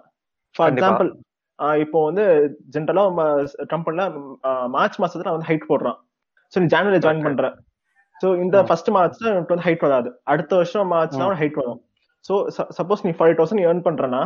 ஃபார். 0.55 0.71
எக்ஸாம்பிள் 0.73 1.11
இப்போ 1.85 1.99
வந்து 2.09 2.25
ஜென்ரலா 2.75 3.05
கம்பெனில 3.73 4.05
மார்ச் 4.77 5.01
மாசத்துல 5.03 5.35
வந்து 5.35 5.49
ஹைட் 5.51 5.69
போடுறான். 5.71 5.99
சோ 6.53 6.61
நீ 6.61 6.67
ஜனவரி 6.67 6.99
ஜாயின். 6.99 7.25
பண்ற. 7.27 7.47
சோ 8.17 8.29
இந்த. 8.41 8.57
ஃபர்ஸ்ட் 8.69 8.91
மார்ச் 8.91 9.21
எனக்கு 9.31 9.53
வந்து 9.55 9.67
ஹைட் 9.67 9.85
வராது. 9.87 10.09
அடுத்த 10.25 10.53
வருஷம் 10.57 10.91
மார்ச்னா 10.93 11.27
ம். 11.29 11.39
ஹைட் 11.41 11.59
வரும். 11.61 11.81
சோ 12.25 12.35
சப்போஸ் 12.79 13.05
நீ 13.07 13.13
ஃபார்ட்டி 13.19 13.39
தௌசண்ட் 13.41 13.65
ஏர்ன் 13.67 13.85
பண்றனா 13.85 14.23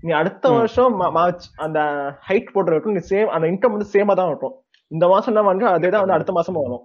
நீ 0.00 0.12
அடுத்த 0.12 0.44
ம். 0.48 0.56
வருஷம் 0.56 0.94
மார்ச் 1.18 1.44
அந்த 1.58 1.78
ஹைட் 2.28 2.52
போட்டு 2.52 2.72
இருக்கும் 2.72 2.96
நீ 2.96 3.02
சேம் 3.10 3.28
அந்த 3.28 3.46
இன்கம் 3.52 3.74
வந்து 3.76 3.92
சேமா 3.94 4.14
தான் 4.14 4.28
இருக்கும். 4.28 4.54
இந்த 4.90 5.04
மாசம் 5.08 5.32
என்ன 5.32 5.42
பண்ற 5.42 5.70
அதே 5.70 5.90
தான் 5.90 6.02
வந்து 6.04 6.16
அடுத்த 6.16 6.32
மாசமும் 6.32 6.64
வரும். 6.66 6.84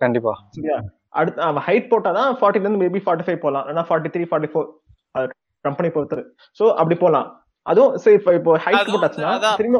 கண்டிப்பா. 0.00 0.32
சரியா? 0.56 0.76
அடுத்து 1.10 1.40
அவன் 1.42 1.64
ஹைட் 1.68 1.90
போட்டாதான் 1.92 2.30
ஃபார்ட்டில 2.38 2.64
இருந்து 2.64 2.82
மேபி 2.84 3.00
ஃபார்ட்டி 3.04 3.26
ஃபைவ் 3.26 3.40
போலாம். 3.40 3.64
இல்லைன்னா 3.64 3.86
forty 3.88 4.10
three 4.14 4.24
forty 4.30 4.50
four 4.52 4.68
company 5.64 5.88
பொறுத்தது. 5.88 6.22
சோ 6.58 6.64
அப்படி 6.72 6.96
போலாம். 6.96 7.28
அதுவும் 7.66 7.94
சரி 8.02 8.16
இப்போ 8.18 8.32
இப்போ 8.38 8.52
ஹைட் 8.64 8.90
போட்டாச்சுன்னா. 8.92 9.30
திரும்ப 9.60 9.78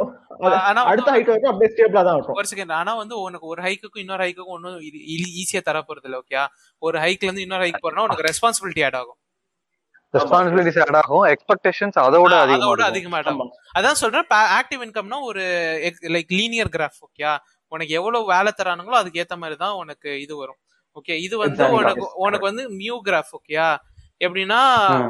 அடுத்த 0.93 1.09
ஹைட் 1.15 1.31
வரைக்கும் 1.31 1.53
அப்படியே 1.53 1.71
ஸ்டேபிளா 1.75 2.03
தான் 2.09 2.17
இருக்கும். 2.19 2.39
ஒரு 2.41 2.49
செகண்ட் 2.53 2.75
ஆனா 2.79 2.93
வந்து 3.03 3.15
உனக்கு 3.27 3.47
ஒரு 3.53 3.61
ஹைக்குக்கும் 3.67 4.03
இன்னொரு 4.05 4.25
ஹைக்குக்கும் 4.27 4.57
ஒன்னும் 4.57 4.81
ஈஸியா 5.43 5.63
தர 5.69 5.81
போறது 5.89 6.09
இல்ல 6.09 6.19
ஓகே 6.23 6.43
ஒரு 6.83 6.99
ஹைக்ல 7.05 7.29
இருந்து 7.29 7.47
இன்னொரு 7.47 7.65
ஹைக் 7.67 7.85
போறனா 7.85 8.07
உனக்கு 8.09 8.27
ரெஸ்பான்சிபிலிட்டி 8.31 8.85
ஆட் 8.89 8.99
ஆகும். 9.01 9.19
ரெஸ்பான்சிபிலிட்டிஸ் 10.15 10.81
ஆட் 10.85 10.99
ஆகும். 11.03 11.25
எக்ஸ்பெக்டேஷன்ஸ் 11.35 11.97
அதோட 12.07 12.35
அதோட 12.57 12.83
அதிகமா 12.91 13.17
ஆட் 13.21 13.31
ஆகும். 13.33 13.51
அதான் 13.79 14.01
சொல்றேன் 14.03 14.29
ஆக்டிவ் 14.59 14.85
இன்கம்னா 14.87 15.19
ஒரு 15.31 15.45
லைக் 16.17 16.33
லீனியர் 16.41 16.73
கிராஃப் 16.77 17.01
ஓகே 17.09 17.33
உனக்கு 17.73 17.93
எவ்வளவு 18.01 18.31
வேலை 18.35 18.51
தரானுங்களோ 18.59 18.97
அதுக்கு 19.03 19.21
ஏத்த 19.23 19.37
மாதிரி 19.43 19.57
தான் 19.65 19.77
உனக்கு 19.83 20.09
இது 20.25 20.35
வரும். 20.43 20.61
ஓகே 20.99 21.15
இது 21.27 21.35
வந்து 21.41 21.57
Exactly. 21.63 21.79
உனக்கு 21.81 22.05
உனக்கு 22.27 22.47
வந்து 22.49 22.65
மியூ 22.81 22.95
கிராஃப் 23.07 23.33
ஓகேயா 23.39 23.67
எப்படின்னா. 24.25 24.61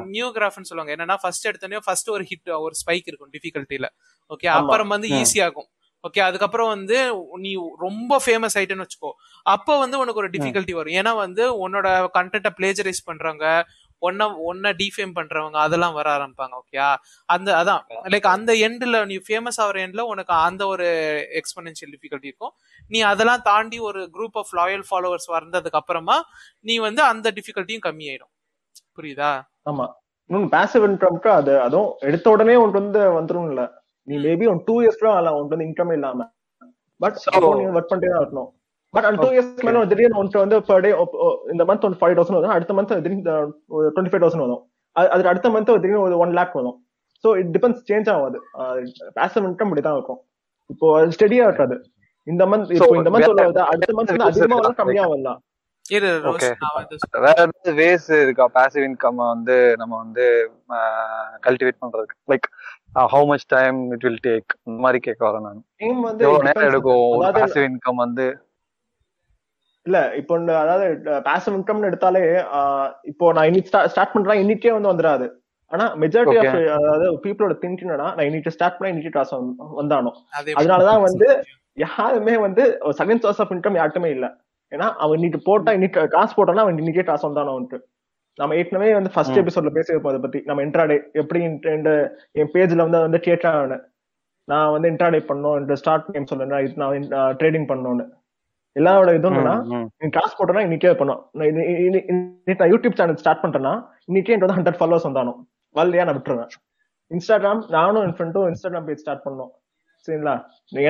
நியூ 0.06 0.32
கிராஃப்னு 0.32 0.68
சொல்லுவாங்க. 0.70 0.92
என்னன்னா 0.96 1.16
ஃபர்ஸ்ட் 1.20 1.48
எடுத்தோடனே 1.48 1.80
ஃபர்ஸ்ட் 1.84 2.10
ஒரு 2.10 2.26
ஹிட் 2.30 2.52
ஒரு 2.58 2.74
ஸ்பைக் 2.82 3.06
இருக்கும் 3.06 3.30
டிஃபிகல்ட்டில 3.32 3.86
ஓகே. 4.30 4.46
அப்புறம் 4.46 4.88
வந்து 4.88 5.08
ம். 5.08 5.12
ஈஸி 5.12 5.44
ஆகும். 5.44 5.68
ஓகே 6.04 6.20
அதுக்கப்புறம் 6.20 6.68
வந்து 6.68 6.96
நீ 7.36 7.56
ரொம்ப 7.78 8.20
ஃபேமஸ் 8.26 8.54
ஆயிட்டேன்னு 8.54 8.84
வச்சுக்கோ. 8.84 9.10
அப்போ 9.42 9.78
வந்து 9.78 9.98
உனக்கு 9.98 10.20
ஒரு 10.20 10.30
டிஃபிகல்ட்டி 10.30 10.72
வரும். 10.72 10.92
ஏன்னா 10.92 11.16
வந்து 11.16 11.68
உன்னோட 11.68 12.08
கண்டென்ட்டை 12.14 12.50
பிளேஜரைஸ் 12.58 13.02
பண்றவங்க 13.06 13.62
ஒன்ன 14.02 14.24
ஒன்ன 14.48 14.72
டிஃபேம் 14.72 15.12
பண்றவங்க 15.14 15.56
அதெல்லாம் 15.56 15.92
வர 15.92 16.16
ஆரம்பிப்பாங்க 16.16 16.54
ஓகே 16.62 16.96
அந்த 17.24 17.64
அதான். 17.64 17.82
லைக் 18.04 18.26
அந்த 18.26 18.52
எண்ட்ல 18.52 19.06
நீ 19.06 19.16
ஃபேமஸ் 19.16 19.56
ஆகிற 19.56 19.86
எண்ட்ல 19.86 20.00
உனக்கு 20.00 20.32
அந்த 20.32 20.66
ஒரு 20.66 20.86
எக்ஸ்பெனன்ஷியல் 21.40 21.92
டிஃபிகல்ட்டி 21.94 22.26
இருக்கும். 22.26 22.52
நீ 22.88 23.00
அதெல்லாம் 23.00 23.42
தாண்டி 23.42 23.78
ஒரு 23.78 24.10
குரூப் 24.12 24.38
ஆஃப் 24.42 24.54
லாயல் 24.56 24.84
ஃபாலோவர்ஸ் 24.90 25.30
வந்ததுக்கு 25.32 25.80
அப்புறமா 25.82 26.24
நீ 26.60 26.78
வந்து 26.78 27.02
அந்த 27.02 27.32
டிஃபிகல்ட்டியும் 27.32 27.86
கம்மியாயிடும். 27.86 28.32
புரியுதா? 28.96 29.40
ஆமா. 29.70 29.86
இன்னொன்னு 30.28 30.48
பேசிவ் 30.52 30.86
இன்கம்க்கு 30.88 31.28
அது 31.28 31.60
அதுவும் 31.60 31.92
எடுத்த 31.98 32.30
உடனே 32.30 32.54
உனக்கு 32.54 32.82
வந்து 32.82 33.00
வந்துரும் 33.00 33.46
இல்ல. 33.46 33.82
நீ 34.02 34.16
மேபி 34.16 34.48
ஒன் 34.48 34.62
டூ 34.64 34.82
இயர்ஸ் 34.82 34.98
கூட 34.98 35.12
ஆகலாம். 35.12 35.34
உனக்கு 35.34 35.56
வந்து 35.56 35.64
இன்கம் 35.64 35.92
இல்லாம. 35.92 36.30
பட் 36.98 37.16
நீ 37.40 37.46
ஒர்க் 37.46 37.82
பண்ணிட்டே 37.82 37.86
தான் 37.86 38.00
இருக்கணும். 38.00 38.48
பட் 38.90 39.04
அந்த 39.04 39.22
டூ 39.22 39.30
இயர்ஸ் 39.30 39.62
மேல 39.62 39.86
திடீர்னு 39.86 40.18
உனக்கு 40.18 40.38
வந்து 40.38 40.60
op- 40.60 41.08
o- 41.12 41.50
இந்த 41.50 41.64
மந்த் 41.64 41.80
ஒன் 41.80 41.96
ஃபைவ் 42.00 42.18
தௌசண்ட் 42.18 42.32
வரும். 42.32 42.50
அடுத்த 42.50 42.74
மந்த் 42.74 42.84
திடீர்னு 42.84 43.30
டுவெண்ட்டி 43.70 44.08
ஃபைவ் 44.08 44.24
தௌசண்ட் 44.24 44.38
வரும். 44.38 44.70
அது 44.92 45.28
அடுத்த 45.28 45.48
மந்த் 45.48 45.62
திடீர்னு 45.62 46.00
ஒரு 46.00 46.18
ஒன் 46.18 46.32
லேக் 46.32 46.52
வரும். 46.52 46.84
ஸோ 47.26 47.36
இட் 47.36 47.56
டிபெண்ட்ஸ் 47.56 47.92
சேஞ்ச் 47.92 48.12
ஆகாது. 48.12 48.40
பேசிவ் 49.14 49.46
இன்கம் 49.46 49.62
இப்படி 49.62 49.80
தான் 49.80 49.92
இருக்கும். 49.92 50.20
இப்போ 50.66 51.06
ஸ்டெடியா 51.06 51.42
இருக்காது. 51.42 51.90
இந்த 52.22 52.46
மந்த் 52.46 52.72
இப்போ 52.72 52.96
இந்த 52.96 53.10
மந்த் 53.10 53.58
அடுத்த 53.58 53.92
மந்த் 53.92 54.18
அதிகமா 54.18 54.54
வரலாம் 54.54 54.74
கம்மியா 54.74 55.06
வரலாம். 55.06 55.42
இரு 55.90 56.08
வேற 57.16 57.34
ஏதாவது 57.34 57.72
வேஸ் 57.78 58.08
இருக்கா? 58.18 58.44
பாசிவ் 58.54 58.86
இன்கம் 58.86 59.20
வந்து 59.24 59.56
நம்ம 59.76 59.94
வந்து 59.96 60.24
கல்டிவேட் 61.42 61.80
பண்றதுக்கு? 61.82 62.16
Like 62.28 62.46
how 63.12 63.26
much 63.26 63.46
time 63.48 63.78
it 63.92 64.04
will 64.04 64.22
take 64.24 64.50
இந்த 64.60 64.78
மாதிரி 64.82 65.00
கேட்க 65.00 65.22
வரேன் 65.26 65.46
நான். 65.46 65.60
வந்து 66.04 66.24
எவ்வளவு 66.26 66.46
நேரம். 66.48 66.66
எடுக்கும்? 66.68 67.06
பாசிவ் 67.38 67.66
இன்கம் 67.68 68.02
வந்து? 68.02 68.26
இல்ல 69.86 69.98
இப்போ 70.14 70.34
அதாவது 70.60 70.86
பேசிவ் 71.26 71.56
இன்கம்னு 71.56 71.90
எடுத்தாலே 71.90 72.22
இப்போ 73.04 73.26
நான் 73.32 73.48
இன்னைக்கு 73.50 73.68
ஸ்டார்ட் 73.88 74.14
பண்றேன் 74.14 74.40
இன்னைக்கே 74.42 74.72
வந்து 74.72 74.92
வந்துடாது 74.92 75.26
ஆனா 75.72 75.84
மெஜாரிட்டி 75.96 76.38
ஆஃப் 76.42 76.56
அதாவது 76.78 77.06
பீப்புளோட 77.22 77.54
திங்கிங்னா 77.62 77.96
நான் 78.10 78.26
இன்னைக்கு 78.26 78.50
ஸ்டார்ட் 78.50 78.76
பண்ணா 78.76 78.90
இன்னைக்கு 78.90 79.10
காசு 79.10 79.32
வந்து- 79.36 79.54
வந்தானும் 79.78 80.16
அது 80.32 80.46
எப்படி 80.46 80.60
அதனாலதான் 80.60 81.04
வந்து 81.06 81.28
யாருமே 81.76 82.34
வந்து 82.38 82.64
செகண்ட் 82.98 83.24
சோர்ஸ் 83.24 83.40
ஆஃப் 83.40 83.52
இன்கம் 83.52 83.78
யாருக்குமே 83.78 84.10
இல்ல. 84.10 84.26
ஏன்னா 84.76 84.88
அவன் 85.04 85.18
இன்னைக்கு 85.18 85.40
போட்டா 85.48 85.72
இன்னைக்கு 85.78 86.08
காசு 86.16 86.32
போட்டானா 86.36 86.64
அவன் 86.64 86.80
இன்னைக்கே 86.84 87.04
காசு 87.10 87.24
வந்தானோ 87.28 87.54
வந்துட்டு 87.58 87.80
நம்ம 88.38 88.56
ஏற்கனவே 88.60 88.88
வந்து 88.96 89.10
ஃபர்ஸ்ட். 89.12 89.38
எபிசோட்ல 89.42 89.70
பேசியிருப்போம் 89.76 90.12
அதை 90.12 90.20
பத்தி. 90.24 90.40
நம்ம 90.48 90.62
இன்ட்ராடே 90.64 90.96
எப்படி 91.20 91.40
என் 91.44 92.50
பேஜ்ல 92.54 92.84
வந்து 92.86 93.00
வந்து 93.04 93.20
கேட்டான் 93.28 93.74
நான் 94.48 94.72
வந்து 94.74 94.88
இன்ட்ராடே 94.92 95.20
பண்ணோம் 95.28 95.56
இந்த 95.62 95.74
ஸ்டார்ட் 95.80 96.10
நேம் 96.14 96.26
இது 96.66 96.80
நான் 96.82 97.36
ட்ரேடிங் 97.40 97.66
பண்ணோம்னு. 97.70 98.04
எல்லாரோட 98.76 99.10
இதுவும். 99.18 99.48
நீ 100.02 100.08
காசு 100.16 100.34
போட்டனா 100.38 100.64
இன்னைக்கே 100.66 100.92
பண்ணும் 101.00 101.22
நான் 102.58 102.72
யூடியூப் 102.74 102.98
சேனல் 102.98 103.20
ஸ்டார்ட் 103.22 103.42
பண்றேன்னா 103.44 103.74
இன்னைக்கே 104.10 104.36
வந்து 104.42 104.56
ஹண்ட்ரட் 104.58 104.78
ஃபாலோவர்ஸ் 104.80 105.08
வந்தானோ 105.08 105.32
வரலையா 105.78 106.04
நான் 106.08 106.18
விட்டுருவேன். 106.18 106.52
இன்ஸ்டாகிராம் 107.10 107.62
நானும் 107.76 108.04
என் 108.06 108.14
ஃப்ரெண்டும் 108.18 108.46
இன்ஸ்டாகிராம் 108.50 108.86
பேஜ் 108.90 109.02
ஸ்டார்ட் 109.04 109.24
பண்ணோம். 109.26 109.50
சரிங்களா? 110.08 110.34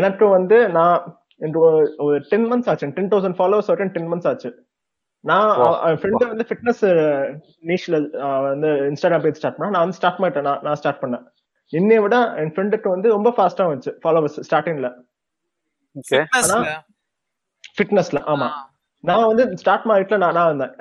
எனக்கு 0.01 0.25
வந்து 0.37 0.57
நான் 0.77 0.99
ஒரு- 1.41 1.97
ஒரு 1.97 2.19
டென் 2.19 2.53
மந்த்ஸ் 2.53 2.69
ஆச்சு. 2.69 2.89
டென் 2.89 3.09
தௌசண்ட் 3.09 3.35
ஃபாலோவர்ஸ் 3.35 3.67
வரைக்கும் 3.67 3.91
டென் 3.91 4.13
மந்த்ஸ் 4.13 4.29
ஆச்சு. 4.29 4.65
நான் 5.21 5.59
ஃப்ரெண்டு 5.97 6.11
வந்து 6.11 6.47
ஃபிட்னஸ் 6.49 7.41
நீஷ்ல 7.63 8.01
வந்து 8.43 8.67
இன்ஸ்டாகிராம் 8.67 9.23
பேஜ் 9.23 9.37
ஸ்டார்ட் 9.37 9.57
பண்ணா 9.57 9.73
நான் 9.73 9.73
வந்து 9.73 9.93
ஸ்டார்ட் 9.93 10.19
பண்ணிட்டேன். 10.19 10.63
நான் 10.63 10.75
ஸ்டார்ட் 10.75 11.03
பண்ணேன். 11.03 11.23
என்னை 11.69 11.99
விட 11.99 12.35
என் 12.35 12.53
ஃப்ரெண்டுக்கு 12.53 12.89
வந்து 12.89 13.09
ரொம்ப 13.09 13.35
ஃபாஸ்டா 13.37 13.59
வந்துச்சு 13.59 13.93
ஃபாலோவர்ஸ் 14.05 14.43
ஸ்டார்டிங்ல? 14.51 14.95
ஃபிட்னஸ்ல 17.83 18.21
ஆமா. 18.27 18.51
நான் 19.09 19.27
வந்து 19.31 19.45
ஸ்டார்ட் 19.61 19.87
மார்க்கெட்ல 19.89 20.17
நான் 20.23 20.51
வந்தேன். 20.51 20.73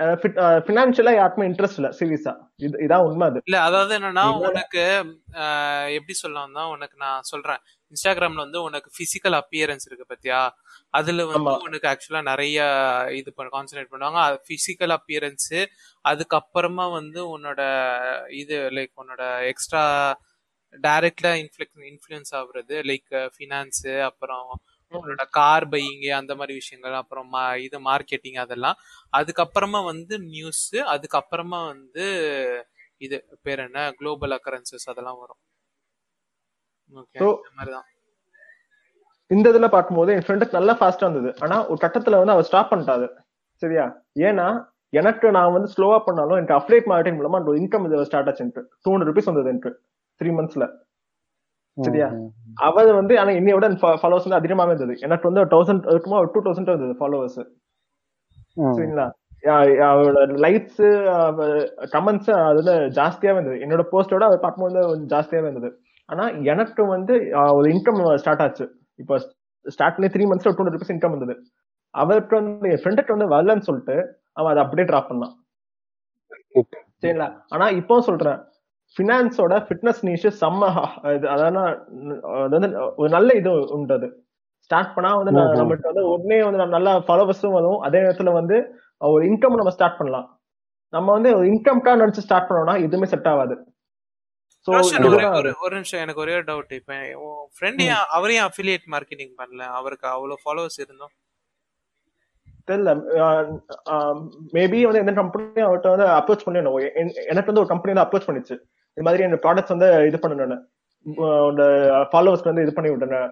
பினான்சியலா 0.68 1.14
யாருக்குமே 1.18 1.48
இன்ட்ரெஸ்ட் 1.50 1.80
இல்ல 1.80 1.90
சீரியஸா 2.00 2.34
இது 2.66 2.76
இதான் 2.86 3.06
உண்மை 3.08 3.26
அது. 3.30 3.40
இல்ல 3.50 3.58
அதாவது 3.68 3.92
என்னன்னா. 3.98 4.24
உனக்கு 4.50 4.84
எப்படி 5.98 6.16
சொல்லலாம் 6.22 6.56
தான் 6.60 6.72
உனக்கு 6.76 6.96
நான் 7.06 7.28
சொல்றேன். 7.32 7.62
இன்ஸ்டாகிராம்ல 7.92 8.44
வந்து 8.46 8.62
உனக்கு 8.68 8.90
பிசிக்கல் 9.00 9.38
அப்பியரன்ஸ் 9.42 9.88
இருக்கு 9.90 10.06
பத்தியா? 10.14 10.40
அதுல 10.94 11.26
வந்து. 11.32 11.54
உனக்கு 11.68 11.90
ஆக்சுவலா 11.92 12.24
நிறைய 12.32 12.60
இது 13.20 13.32
கான்சென்ட்ரேட் 13.56 13.94
பண்ணுவாங்க. 13.94 14.22
பிசிக்கல் 14.52 14.96
அப்பியரன்ஸ் 14.98 15.52
அதுக்கப்புறமா 16.06 16.88
வந்து 17.00 17.22
உன்னோட 17.36 17.62
இது 18.42 18.58
லைக் 18.78 18.94
உன்னோட 19.04 19.24
எக்ஸ்ட்ரா 19.52 19.84
டைரக்டா 20.84 21.34
இன்ஃபுளு 21.42 21.68
இன்ஃபுளுன்ஸ் 21.92 22.34
ஆகுறது 22.40 22.78
லைக் 22.90 23.14
ஃபினான்ஸ் 23.36 23.86
அப்புறம் 24.08 24.48
உன்னோட 25.00 25.24
கார் 25.40 25.66
பையிங் 25.74 26.06
அந்த 26.20 26.34
மாதிரி 26.40 26.54
விஷயங்கள் 26.62 27.00
அப்புறம் 27.02 27.34
இது 27.66 27.80
மார்க்கெட்டிங் 27.90 28.40
அதெல்லாம். 28.44 28.78
அதுக்கப்புறமா 29.14 29.82
வந்து 29.92 30.16
நியூஸ் 30.34 30.66
அதுக்கப்புறமா 30.94 31.60
வந்து 31.74 32.06
இது 33.06 33.18
பேர் 33.46 33.66
என்ன? 33.68 33.80
குளோபல் 34.00 34.36
அக்கரன்சஸ் 34.38 34.88
அதெல்லாம் 34.92 35.20
வரும். 35.24 35.42
ஓகே 36.94 37.20
இந்த 37.20 37.52
மாதிரி 37.58 37.74
தான். 37.76 37.88
இந்த 39.32 39.46
இதுல 39.52 39.68
பார்க்கும்போது 39.76 40.12
என் 40.16 40.26
ஃப்ரெண்டுக்கு 40.26 40.58
நல்லா 40.58 40.74
ஃபாஸ்டா 40.80 41.06
இருந்தது. 41.08 41.32
ஆனா 41.44 41.56
ஒரு 41.72 41.80
கட்டத்துல 41.84 42.20
வந்து 42.22 42.34
அவர் 42.36 42.48
ஸ்டாப் 42.50 42.72
பண்ணிட்டாரு. 42.72 43.08
சரியா? 43.62 43.86
ஏன்னா 44.28 44.48
எனக்கு 44.94 45.28
நான் 45.38 45.54
வந்து 45.56 45.70
ஸ்லோவா 45.74 45.98
பண்ணாலும் 46.08 46.38
எனக்கு 46.40 46.58
அப்டேட் 46.58 46.90
மார்க்கெட்டிங் 46.92 47.18
மூலமா 47.20 47.40
ஒரு 47.52 47.60
இன்கம் 47.62 47.86
இது 47.88 48.06
ஸ்டார்ட் 48.10 48.30
ஆச்சு 48.32 48.46
டூ 48.84 48.92
ஹண்ட்ரட் 48.92 49.10
ருபீஸ் 49.10 49.30
வந்தது 49.30 49.52
எனக்கு 49.54 49.72
த்ரீ 50.22 50.30
மந்த்ஸ்ல 50.38 50.66
சரியா? 51.78 52.08
அவர் 52.68 52.90
வந்து 52.98 53.14
ஆனா 53.22 53.32
என்னைய 53.40 53.56
விட 53.56 53.68
ஃபாலோவர்ஸ் 54.02 54.28
வந்து 54.28 54.40
அதிகமாவே 54.40 54.74
இருந்தது. 54.74 54.94
எனக்கு 55.06 55.30
வந்து 55.30 55.42
தௌசண்ட் 55.54 55.88
இருக்குமா 55.94 56.20
டூ 56.34 56.42
தௌசண்ட் 56.46 56.72
இருந்தது 56.72 56.94
ஃபாலோவர்ஸ் 57.00 57.40
சரிங்களா? 58.78 59.08
அவரோட 59.88 60.20
லைக்ஸ் 60.46 60.84
கமெண்ட்ஸ் 61.96 62.30
அது 62.46 62.60
வந்து 62.62 62.76
ஜாஸ்தியாவே 63.00 63.38
இருந்தது. 63.40 63.58
என்னோட 63.66 63.84
போஸ்டோட 63.92 64.24
அவர் 64.30 64.44
பார்க்கும்போது 64.46 64.80
ஜாஸ்தியாவே 65.14 65.48
இருந்தது. 65.50 65.70
ஆனா 66.10 66.24
எனக்கு 66.52 66.82
வந்து 66.96 67.14
ஒரு 67.58 67.68
இன்கம் 67.74 68.02
ஸ்டார்ட் 68.24 68.44
ஆச்சு. 68.46 68.66
இப்போ 69.02 69.16
ஸ்டார்ட் 69.66 69.96
பண்ணி 69.98 70.10
த்ரீ 70.16 70.26
மந்த்ஸ்ல 70.32 70.54
டூ 70.56 70.62
ஹண்ட்ரட் 70.62 70.78
ருபீஸ் 70.78 70.96
இன்கம் 70.96 71.16
வந்தது. 71.16 71.36
அவருக்கு 71.96 72.34
வந்து 72.40 72.70
என் 72.74 72.82
ஃப்ரெண்டுக்கு 72.84 73.16
வந்து 73.16 73.32
வரலன்னு 73.36 73.68
சொல்லிட்டு 73.68 73.96
அவன் 74.40 74.52
அதை 74.54 74.62
அப்படியே 74.64 74.88
ட்ராப் 74.90 75.10
பண்ணான். 75.12 75.34
சரிங்களா? 77.02 77.28
ஆனா 77.54 77.66
இப்போ 77.80 77.96
சொல்றேன். 78.10 78.40
ஃபினான்ஸோட 78.96 79.54
ஃபிட்னஸ் 79.68 80.02
நீஷ் 80.08 80.28
செம்ம 80.42 80.62
அதாவது 81.34 81.60
அது 82.44 82.54
வந்து 82.58 82.70
ஒரு 83.02 83.10
நல்ல 83.18 83.30
இது 83.40 83.52
உண்டு 83.78 83.96
அது 83.98 84.08
ஸ்டார்ட் 84.66 84.94
பண்ணா 84.96 85.12
வந்து. 85.20 85.32
நம்மளுக்கு 85.62 85.92
வந்து 85.92 86.04
உடனே 86.14 86.38
வந்து 86.46 86.62
நம்ம 86.62 86.76
நல்லா 86.78 86.94
ஃபாலோவர்ஸும் 87.08 87.58
வரும். 87.58 87.80
அதே 87.88 88.00
நேரத்துல 88.06 88.34
வந்து 88.40 88.58
ஒரு 89.16 89.24
இன்கம் 89.32 89.60
நம்ம 89.62 89.74
ஸ்டார்ட் 89.78 90.00
பண்ணலாம். 90.00 90.28
நம்ம 90.94 91.08
வந்து 91.18 91.30
ஒரு 91.40 91.48
இன்கம்க்கா 91.54 91.94
நினைச்சு 92.02 92.26
ஸ்டார்ட் 92.28 92.50
பண்ணோம்னா 92.50 92.76
எதுவுமே 92.88 93.10
செட் 93.14 93.30
ஆகாது. 93.34 93.56
ஒரு 95.66 95.74
நிமிஷம். 95.78 96.02
எனக்கு 96.04 96.24
ஒரே 96.24 96.36
டவுட் 96.50 96.74
இப்ப 96.80 96.94
ஃப்ரெண்ட் 97.58 97.84
அவரையும் 98.18 98.48
அஃபிலியேட் 98.50 98.86
மார்க்கெட்டிங் 98.96 99.34
பண்ணல? 99.42 99.64
அவருக்கு 99.80 100.08
அவ்வளவு 100.16 100.44
ஃபாலோவர்ஸ் 100.46 100.80
இருந்தோம். 100.86 101.14
தெரியல. 102.70 102.92
மேபி 104.56 104.78
வந்து 104.88 105.02
எந்த 105.04 105.14
கம்பெனி 105.20 105.62
அவர்கிட்ட 105.68 105.90
வந்து 105.96 106.08
அப்ரோச் 106.20 106.46
பண்ணி 106.46 106.60
எனக்கு 107.32 107.50
வந்து 107.52 107.64
ஒரு 107.64 107.72
கம்பெனி 107.74 107.94
வந்து 107.94 108.06
அப்ரோச் 108.06 108.28
பண்ணிச்சு. 108.30 108.56
இது 108.98 109.06
மாதிரி 109.08 109.24
என் 109.26 109.44
ப்ராடக்ட்ஸ் 109.46 109.74
வந்து 109.76 109.88
இது 110.10 110.18
பண்ணணும் 110.24 110.64
ஃபாலோவர்ஸ்க்கு 112.12 112.52
வந்து 112.52 112.66
இது 112.66 112.74
பண்ணி 112.78 112.92
விட்டேன். 112.92 113.28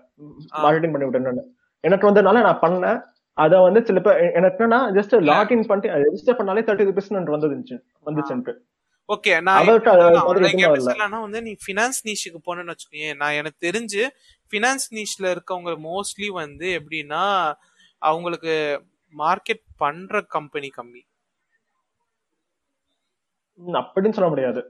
மார்க்கெட்டிங் 0.63 0.93
பண்ணி 0.95 1.07
விட்டேன் 1.07 1.41
எனக்கு 1.83 2.07
வந்ததுனால 2.09 2.41
நான் 2.47 2.61
பண்ணேன். 2.65 2.99
அத 3.37 3.59
வந்து 3.67 3.79
சில 3.87 3.99
பேர் 4.05 4.19
எனக்கு 4.39 4.57
என்னன்னா 4.57 4.79
ஜஸ்ட் 4.97 5.13
லாகின் 5.29 5.65
பண்ணிட்டு 5.69 5.95
ரெஜிஸ்டர் 6.05 6.37
பண்ணாலே 6.39 6.63
தேர்ட்டி 6.67 6.87
ருபீஸ் 6.89 7.09
வந்துருந்துச்சு. 7.35 7.77
வந்துச்சுன்ட்டு. 8.07 8.53
ஓகே 9.09 9.31
நான் 9.45 11.23
வந்து 11.25 11.39
நீ 11.47 11.53
ஃபினான்ஸ் 11.63 11.99
நீஷுக்கு 12.07 12.39
போனேன்னு 12.47 12.73
வச்சுக்கோயேன் 12.73 13.17
நான் 13.21 13.37
எனக்கு 13.39 13.59
தெரிஞ்சு 13.67 14.03
ஃபினான்ஸ் 14.51 14.85
நீஷ்ல 14.97 15.25
இருக்கவங்க 15.35 15.73
மோஸ்ட்லி 15.89 16.29
வந்து 16.41 16.67
எப்படின்னா 16.79 17.23
அவங்களுக்கு 18.01 18.53
மார்க்கெட் 19.13 19.63
பண்ற 19.83 20.21
கம்பெனி 20.35 20.69
கம்மி. 20.77 21.01
அப்படின்னு 23.79 24.15
சொல்ல 24.17 24.29
முடியாது. 24.29 24.61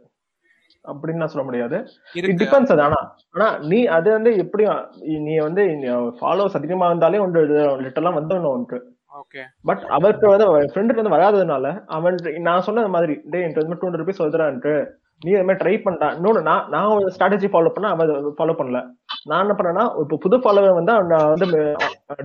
அப்படின்னு 0.85 1.21
நான் 1.21 1.33
சொல்ல 1.33 1.45
முடியாது. 1.47 1.77
இட் 2.19 2.39
டிபெண்ட்ஸ் 2.41 2.73
அது. 2.75 2.83
ஆனா 2.87 2.99
ஆனா 3.35 3.47
நீ 3.71 3.79
அது 3.97 4.09
வந்து 4.17 4.31
எப்படி 4.43 4.63
நீ 5.27 5.35
வந்து 5.47 5.63
ஃபாலோவர்ஸ் 6.19 6.57
அதிகமா 6.59 6.89
இருந்தாலே 6.91 7.23
ஒன்று 7.25 7.43
லிட்டர்லாம் 7.85 8.19
வந்துடணும் 8.19 8.55
ஒன்று 8.55 8.79
பட் 9.69 9.81
அவருக்கு 9.95 10.27
வந்து 10.31 10.45
ஃப்ரெண்டுக்கு 10.71 11.01
வந்து 11.01 11.15
வராததுனால 11.15 11.65
அவன் 11.97 12.15
நான் 12.47 12.65
சொன்ன 12.67 12.87
மாதிரி 12.95 13.15
டே 13.33 13.41
வந்து 13.47 13.79
டூ 13.81 13.87
ஹண்ட்ரட் 13.87 14.01
ருபீஸ் 14.01 14.21
வருதுடான்ட்டு 14.21 14.73
நீ 15.21 15.29
இது 15.33 15.43
மாதிரி 15.47 15.61
ட்ரை 15.61 15.73
பண்ணிட்டான் 15.83 16.15
இன்னொன்னு 16.17 16.39
நான் 16.47 16.63
நான் 16.73 16.93
ஒரு 16.93 17.11
ஸ்ட்ராட்டஜி 17.15 17.47
ஃபாலோ 17.51 17.69
பண்ண 17.73 17.89
அவன் 17.93 18.09
ஃபாலோ 18.39 18.53
பண்ணல. 18.59 18.79
நான் 19.29 19.43
என்ன 19.43 19.53
பண்ணேன்னா 19.59 19.83
இப்போ 20.01 20.15
புது 20.23 20.37
ஃபாலோவர் 20.43 20.79
வந்து 20.79 20.93
அவன் 20.95 21.11
நான் 21.13 21.29
வந்து 21.33 21.47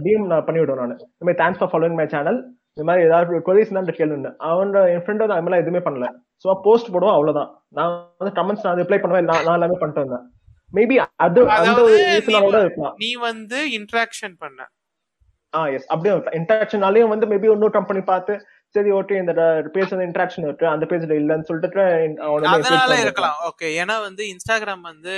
டிஎம் 0.07 0.31
நான் 0.33 0.47
பண்ணி 0.47 0.63
விடுவேன் 0.63 0.81
நான் 0.83 0.95
இந்த 0.95 1.25
மாதிரி 1.27 1.41
thanks 1.43 1.61
for 1.61 1.71
following 1.73 1.99
my 2.01 2.07
channel 2.15 2.39
இந்த 2.79 2.87
மாதிரி 2.89 3.07
ஏதாவது 3.07 3.39
கொரிஸ் 3.47 3.73
தான் 3.77 3.87
கேளுன்னு 3.97 4.31
அவன் 4.49 4.69
என் 4.95 5.01
ஃப்ரெண்ட் 5.05 5.23
வந்து 5.23 5.35
அது 5.37 5.43
மாதிரிலாம் 5.45 5.63
எதுவுமே 5.63 5.81
பண்ணல. 5.87 6.09
ஸோ 6.43 6.49
போஸ்ட் 6.65 6.91
போடுவோம் 6.95 7.17
அவ்வளவுதான். 7.17 7.49
நான் 7.77 7.95
வந்து 8.23 8.33
கமெண்ட்ஸ் 8.37 8.67
நான் 8.67 8.79
ரிப்ளை 8.81 8.99
பண்ணுவேன் 9.03 9.29
நான் 9.31 9.57
எல்லாமே 9.59 9.79
பண்ணிட்டு 9.81 10.03
வந்தேன். 10.05 10.27
மேபி 10.73 10.97
அது 11.25 11.41
அந்த 11.57 11.81
கூட 12.47 12.59
இருக்கலாம். 12.65 12.95
நீ 13.03 13.11
வந்து 13.31 13.59
இன்ட்ராக்ஷன் 13.79 14.37
பண்ண. 14.45 14.61
ஆ 15.55 15.61
எஸ் 15.75 15.89
அப்படியே 15.93 16.15
இன்டராக்ஷனாலேயும் 16.39 17.13
வந்து 17.15 17.29
மேபி 17.33 17.51
இன்னொரு 17.53 17.75
கம்பெனி 17.79 18.01
பார்த்து 18.13 18.33
சரி 18.75 18.91
ஓகே 18.99 19.19
இந்த 19.23 19.33
பேஜ் 19.75 19.93
வந்து 19.95 20.09
இன்டராக்ஷன் 20.09 20.47
இருக்கு 20.49 20.67
அந்த 20.75 20.87
பேஜ்ல 20.91 21.19
இல்லன்னு 21.23 21.49
சொல்லிட்டு 21.51 21.85
அதனால 22.27 22.99
இருக்கலாம். 23.05 23.39
ஓகே 23.51 23.71
ஏன்னா 23.83 23.97
வந்து 24.09 24.25
இன்ஸ்டாகிராம் 24.35 24.85
வந்து 24.91 25.15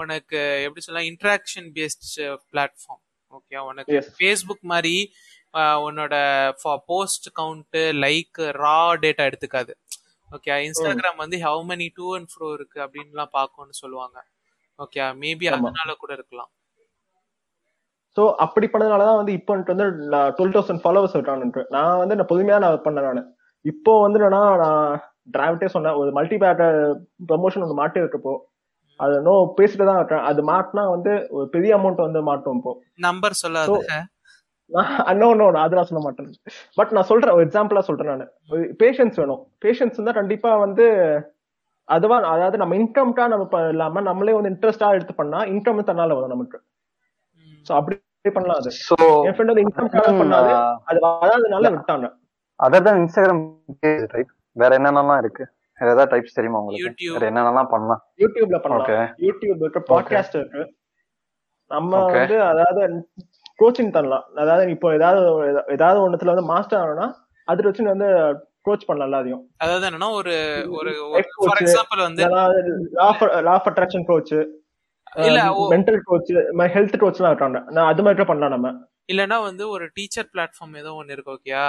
உனக்கு 0.00 0.40
எப்படி 0.66 0.82
சொல்லலாம் 0.84 1.10
இன்ட்ராக்ஷன் 1.12 1.68
பேஸ்ட் 1.78 2.10
பிளாட்ஃபார்ம் 2.52 3.02
ஓகே 3.32 3.58
உனக்கு 3.70 3.98
ஃபேஸ்புக் 4.16 4.64
மாதிரி 4.72 4.96
உன்னோட 5.86 6.14
post 6.90 7.28
count 7.40 7.78
like 8.04 8.40
raw 8.64 8.78
data 9.04 9.24
எடுத்துக்காது. 9.30 9.72
Okay 10.30 10.50
Instagram 10.66 11.20
வந்து 11.22 11.36
how 11.44 11.62
many 11.70 11.86
to 11.96 12.06
and 12.16 12.30
fro 12.32 12.48
இருக்கு 12.58 12.78
அப்படின்லாம் 12.84 13.34
பார்க்கும்னு 13.38 13.80
சொல்லுவாங்க. 13.82 14.18
Okay 14.78 15.00
maybe. 15.22 15.46
அதனால 15.54 15.94
கூட 16.02 16.12
இருக்கலாம். 16.18 16.50
சோ 18.16 18.22
அப்படி 18.44 18.66
பண்ணதுனாலதான் 18.70 19.18
வந்து 19.20 19.32
இப்போ 19.38 19.52
வந்து 19.72 19.86
டுவெல் 20.38 20.54
தௌசண்ட் 20.54 20.82
ஃபாலோவர்ஸ் 20.84 21.16
விட்டான்ட்டு 21.18 21.62
நான் 21.74 22.00
வந்து 22.02 22.16
நான் 22.18 22.30
பொதுமையா 22.32 22.58
நான் 22.64 22.84
பண்ணேன் 22.86 23.08
நான். 23.08 23.28
இப்போ 23.64 23.92
வந்து 24.04 24.18
என்னன்னா 24.20 24.42
நான் 24.62 24.86
டிராவிட்டே 25.34 25.68
சொன்னேன். 25.74 25.98
ஒரு 26.00 26.10
மல்டி 26.18 26.36
பேட் 26.42 26.62
ப்ரமோஷன் 27.30 27.64
ஒன்று 27.64 27.80
மாட்டி 27.80 28.02
இருக்கப்போ 28.02 28.34
அது 29.00 29.12
இன்னும் 29.20 29.52
பேசிட்டு 29.58 29.84
தான் 29.88 30.00
இருக்கேன். 30.00 30.24
அது 30.30 30.40
மாட்டினா 30.52 30.82
வந்து 30.94 31.12
ஒரு 31.36 31.46
பெரிய 31.54 31.72
அமௌண்ட் 31.78 32.06
வந்து 32.06 32.22
மாட்டும் 32.30 32.58
இப்போ. 32.58 32.72
நம்பர் 33.06 33.40
சொல்லாத. 33.42 34.00
நோ 35.20 35.28
நோ 35.34 35.46
அதெல்லாம் 35.62 35.88
சொல்ல 35.88 36.02
மாட்டேன். 36.04 36.28
பட் 36.78 36.92
நான் 36.96 37.08
சொல்றேன் 37.10 37.34
ஒரு 37.36 37.44
எக்ஸாம்பிளா 37.46 37.82
சொல்றேன் 37.88 38.10
நான். 38.12 38.32
பேஷன்ஸ் 38.82 39.18
வேணும். 39.20 39.42
பேஷன்ஸ் 39.64 39.96
இருந்தா 39.96 40.14
கண்டிப்பா 40.20 40.50
வந்து 40.56 40.86
அதுவா 41.88 42.16
அதாவது 42.34 42.56
நம்ம 42.58 42.74
இன்கம்டா 42.76 43.24
நம்ம 43.28 43.62
இல்லாம 43.70 44.00
நம்மளே 44.00 44.34
வந்து 44.36 44.52
இன்ட்ரெஸ்டா 44.52 44.88
எடுத்து 44.96 45.14
பண்ணா 45.14 45.38
இன்கம் 45.52 45.88
தன்னால 45.88 46.16
வரும் 46.18 46.34
நமக்கு 46.34 46.58
சோ 47.66 47.72
அப்படி 47.78 47.96
பண்ணலாம் 48.36 48.60
அது. 48.60 48.70
என் 49.26 49.34
ஃப்ரெண்ட் 49.34 49.52
வந்து 49.52 49.64
இன்கம் 49.66 49.90
பண்ணாது. 50.22 50.52
அது 50.88 50.98
வராதனால 51.06 51.70
விட்டாங்க. 51.76 52.06
அதர் 52.60 52.86
தான் 52.86 52.98
இன்ஸ்டாகிராம் 53.00 53.42
ரைட் 54.14 54.30
வேற 54.56 54.70
என்னென்னலாம் 54.78 55.20
இருக்கு? 55.24 55.44
வேற 55.78 55.88
ஏதாவது 55.92 56.12
டைப்ஸ் 56.12 56.36
தெரியுமா 56.38 56.60
உங்களுக்கு? 56.60 56.86
யூடியூப் 56.86 57.14
வேற 57.16 57.26
என்னென்னலாம் 57.30 57.70
பண்ணலாம்? 57.72 58.00
யூடியூப்ல 58.22 58.58
பண்ணலாம். 58.64 58.88
யூடியூப் 59.26 59.62
இருக்கு 59.64 59.82
பாட்காஸ்ட் 59.92 60.36
இருக்கு. 60.40 60.62
நம்ம. 61.70 61.92
வந்து 62.12 62.36
அதாவது 62.52 62.82
கோச்சிங் 63.60 63.90
தரலாம் 63.90 64.24
அதாவது 64.42 64.74
இப்போ 64.76 64.88
ஏதாவது 64.98 65.20
ஏதாவது 65.74 65.98
ஒண்ணுத்துல 66.04 66.32
வந்து 66.34 66.50
மாஸ்டர் 66.52 66.80
ஆகணும்னா 66.80 67.08
அதுல 67.48 67.68
வச்சு 67.68 67.92
வந்து 67.94 68.08
கோச் 68.66 68.86
பண்ணலாம் 68.88 69.08
எல்லாத்தையும் 69.08 69.42
அதாவது 69.58 69.84
என்னன்னா 69.88 70.10
ஒரு 70.18 70.34
ஒரு 70.78 70.92
ஃபார் 71.40 71.60
எக்ஸாம்பிள் 71.62 72.02
வந்து 72.06 72.24
லா 73.46 73.54
ஆஃப் 73.54 73.68
அட்ராக்ஷன் 73.70 74.06
கோச் 74.10 74.34
இல்ல 75.22 75.40
மென்டல் 75.72 76.00
கோச் 76.08 76.28
ஹெல்த் 76.74 76.98
கோச் 76.98 77.18
எல்லாம் 77.20 77.32
இருக்காங்க. 77.34 77.60
நான் 77.70 77.88
அது 77.90 78.02
மாதிரி 78.02 78.26
பண்ணலாம் 78.26 78.54
நம்ம. 78.54 78.68
இல்லனா 79.08 79.36
வந்து 79.42 79.64
ஒரு 79.68 79.84
டீச்சர் 79.96 80.28
பிளாட்ஃபார்ம் 80.32 80.76
ஏதோ 80.76 80.90
ஒன்னு 80.94 81.14
இருக்கு 81.14 81.32
ஓகேயா 81.32 81.64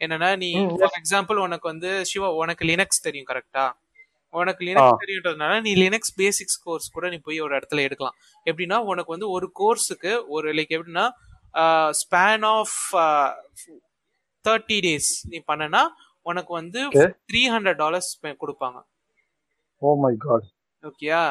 என்னன்னா 0.00 0.28
நீ 0.36 0.48
ஃபார் 0.74 0.96
எக்ஸாம்பிள் 1.00 1.38
உனக்கு 1.46 1.66
வந்து 1.68 1.90
சிவா 2.04 2.28
உனக்கு 2.34 2.64
லினக்ஸ் 2.64 3.04
தெரியும் 3.04 3.28
கரெக்டா 3.28 3.64
உனக்கு 4.34 4.62
லினக்ஸ் 4.64 5.02
தெரியுன்றதுனால 5.02 5.52
நீ 5.60 5.72
லினக்ஸ் 5.82 6.12
பேசிக்ஸ் 6.18 6.58
கோர்ஸ் 6.64 6.88
கூட 6.90 7.06
நீ 7.08 7.18
போய் 7.20 7.38
ஒரு 7.40 7.54
இடத்துல 7.58 7.84
எடுக்கலாம். 7.86 8.16
எப்படின்னா 8.46 8.78
உனக்கு 8.90 9.14
வந்து 9.14 9.28
ஒரு 9.30 9.46
கோர்ஸுக்கு 9.60 10.12
ஒரு 10.28 10.48
லைக் 10.52 10.74
எப்படின்னா 10.76 11.06
ஸ்பேன் 12.00 12.46
ஆஃப் 12.56 12.76
தேர்ட்டி 14.44 14.78
டேஸ் 14.86 15.10
நீ 15.30 15.38
பண்ணனா 15.50 15.82
உனக்கு 16.26 16.52
வந்து. 16.60 16.80
த்ரீ 17.30 17.42
ஹண்ட்ரட் 17.54 17.80
டாலர்ஸ் 17.84 18.10
கொடுப்பாங்க. 18.42 18.78
ஓ 19.82 19.96
மை 20.04 20.14
காட் 20.26 20.46
ஓகேயா 20.84 21.22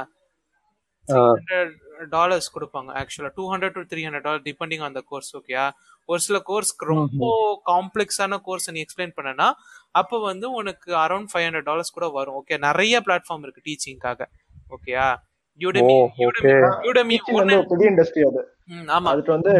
டாலர்ஸ் 2.14 2.48
கொடுப்பாங்க 2.56 2.90
ஆக்சுவலா 3.02 3.32
two 3.38 3.44
hundred 3.52 3.76
to 3.78 3.84
three 3.92 4.02
hundred 4.06 4.26
dollar 4.28 4.46
depending 4.48 4.84
on 4.86 4.96
the 4.98 5.02
course 5.12 5.30
ஓகேயா 5.40 5.66
ஒரு 6.10 6.22
சில 6.26 6.38
கோர்ஸ்க்கு 6.50 6.90
ரொம்ப 6.94 7.28
காம்ப்ளெக்ஸான 7.72 8.40
கோர்ஸ் 8.48 8.68
நீ 8.76 8.82
எக்ஸ்பிளைன் 8.86 9.16
பண்ணனா 9.18 9.48
அப்போ 9.96 10.18
வந்து 10.30 10.48
உனக்கு 10.60 10.90
அரௌண்ட் 11.04 11.30
ஃபைவ் 11.32 11.46
ஹண்ட்ரட் 11.48 11.70
டாலர்ஸ் 11.70 11.96
கூட 11.98 12.08
வரும் 12.18 12.38
ஓகே 12.42 12.58
நிறைய 12.68 13.02
பிளாட்ஃபார்ம் 13.06 13.46
இருக்கு 13.46 13.66
டீச்சிங்காக 13.68 14.28
ஓகேயா 14.76 15.08
யூடெமி 15.60 15.96
யூடெமி 16.86 17.18
வந்து 17.32 17.58
ஒரு 17.58 17.66
பெரிய 17.68 17.90
இண்டஸ்ட்ரி 17.92 18.24
அது. 18.28 18.42
ஆமா. 18.70 19.10
அதுக்கு 19.12 19.32
வந்து 19.32 19.52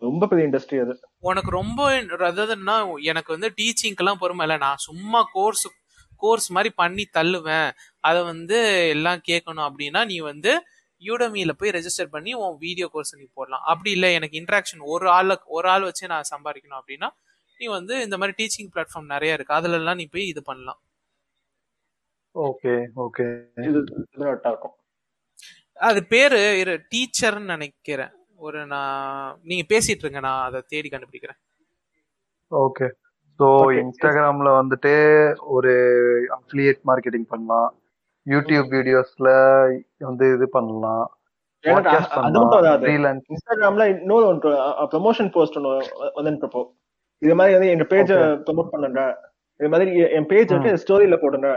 ரொம்ப 0.00 0.26
பெரிய 0.26 0.48
இண்டஸ்ட்ரி 0.48 0.80
அது. 0.80 0.94
உனக்கு 1.18 1.50
ரொம்ப 1.50 2.00
அதாவதுன்னா 2.00 3.02
எனக்கு 3.02 3.32
வந்து 3.32 3.52
டீச்சிங்க்கெல்லாம் 3.56 4.20
பொறுமை 4.20 4.44
இல்லை. 4.46 4.58
நான் 4.58 4.76
சும்மா 4.76 5.20
கோர்ஸ் 5.32 5.66
கோர்ஸ் 6.16 6.52
மாதிரி 6.52 6.74
பண்ணி 6.76 7.04
தள்ளுவேன். 7.14 7.70
அதை 8.00 8.22
வந்து 8.22 8.88
எல்லாம் 8.88 9.20
கேட்கணும் 9.28 9.68
அப்படின்னா 9.70 10.04
நீ 10.04 10.18
வந்து 10.18 10.62
யூடமியில 11.00 11.50
போய் 11.50 11.70
ரெஜிஸ்டர் 11.70 12.10
பண்ணி 12.10 12.32
உன் 12.34 12.56
வீடியோ 12.58 12.88
கோர்ஸ் 12.92 13.16
நீ 13.16 13.26
போடலாம். 13.34 13.62
அப்படி 13.64 13.90
இல்லை 13.90 14.12
எனக்கு 14.14 14.38
இன்ட்ராக்ஷன் 14.40 14.82
ஒரு 14.94 15.08
ஆள் 15.08 15.36
ஒரு 15.44 15.68
ஆள் 15.68 15.82
வச்சு 15.82 16.06
நான் 16.06 16.30
சம்பாதிக்கணும் 16.34 16.80
அப்படின்னா 16.80 17.08
நீ 17.58 17.66
வந்து 17.66 18.02
இந்த 18.02 18.16
மாதிரி 18.18 18.34
டீச்சிங் 18.40 18.68
பிளாட்ஃபார்ம் 18.74 19.04
நிறைய 19.04 19.34
இருக்கு. 19.34 19.54
அதுல 19.54 19.74
எல்லாம் 19.74 19.96
நீ 19.96 20.06
போய் 20.06 20.26
இது 20.26 20.42
பண்ணலாம். 20.42 20.80
Okay 22.34 22.86
okay. 22.96 23.26
இது 23.56 23.84
இருக்கும். 24.18 24.74
அது 25.80 26.00
பேரு 26.06 26.40
இரு 26.62 26.74
டீச்சர்னு 26.92 27.52
நினைக்கிறேன். 27.54 28.12
ஒரு 28.38 28.58
நான் 28.66 29.36
நீங்க 29.42 29.64
பேசிட்டு 29.72 30.04
இருங்க 30.04 30.20
நான் 30.20 30.44
அதை 30.46 30.58
தேடி 30.72 30.88
கண்டுபிடிக்கிறேன். 30.88 31.38
ஓகே. 32.52 32.86
So 33.40 33.46
Okay. 33.56 33.76
இன்ஸ்டாகிராம்ல 33.80 34.50
வந்துட்டு 34.60 34.92
ஒரு 35.56 35.72
அஃபிலியேட் 36.36 36.80
மார்க்கெட்டிங் 36.88 37.28
பண்ணலாம். 37.32 37.70
யூடியூப் 38.26 38.68
வீடியோஸ்ல 38.76 39.28
வந்து 40.08 40.26
இது 40.36 40.46
பண்ணலாம். 40.56 41.06
இன்ஸ்டாகிராம்ல 43.30 43.84
இன்னொரு 43.94 44.26
ஒன்று 44.32 44.50
ப்ரமோஷன் 44.92 45.30
போஸ்ட் 45.36 45.56
ஒன்று 45.58 45.72
வந்துட்டு 46.18 46.44
இருப்போம் 46.44 46.68
இது 47.22 47.34
மாதிரி 47.34 47.56
வந்து 47.56 47.72
எங்க 47.74 47.86
பேஜ. 47.92 48.10
ப்ரமோட் 48.46 48.72
பண்ணுங்க. 48.74 49.00
இது 49.60 49.70
மாதிரி 49.72 49.90
என் 50.18 50.28
பேஜ் 50.32 50.54
வந்து 50.56 50.72
ஸ்டோரியில 50.82 51.16
போடுங்க. 51.24 51.48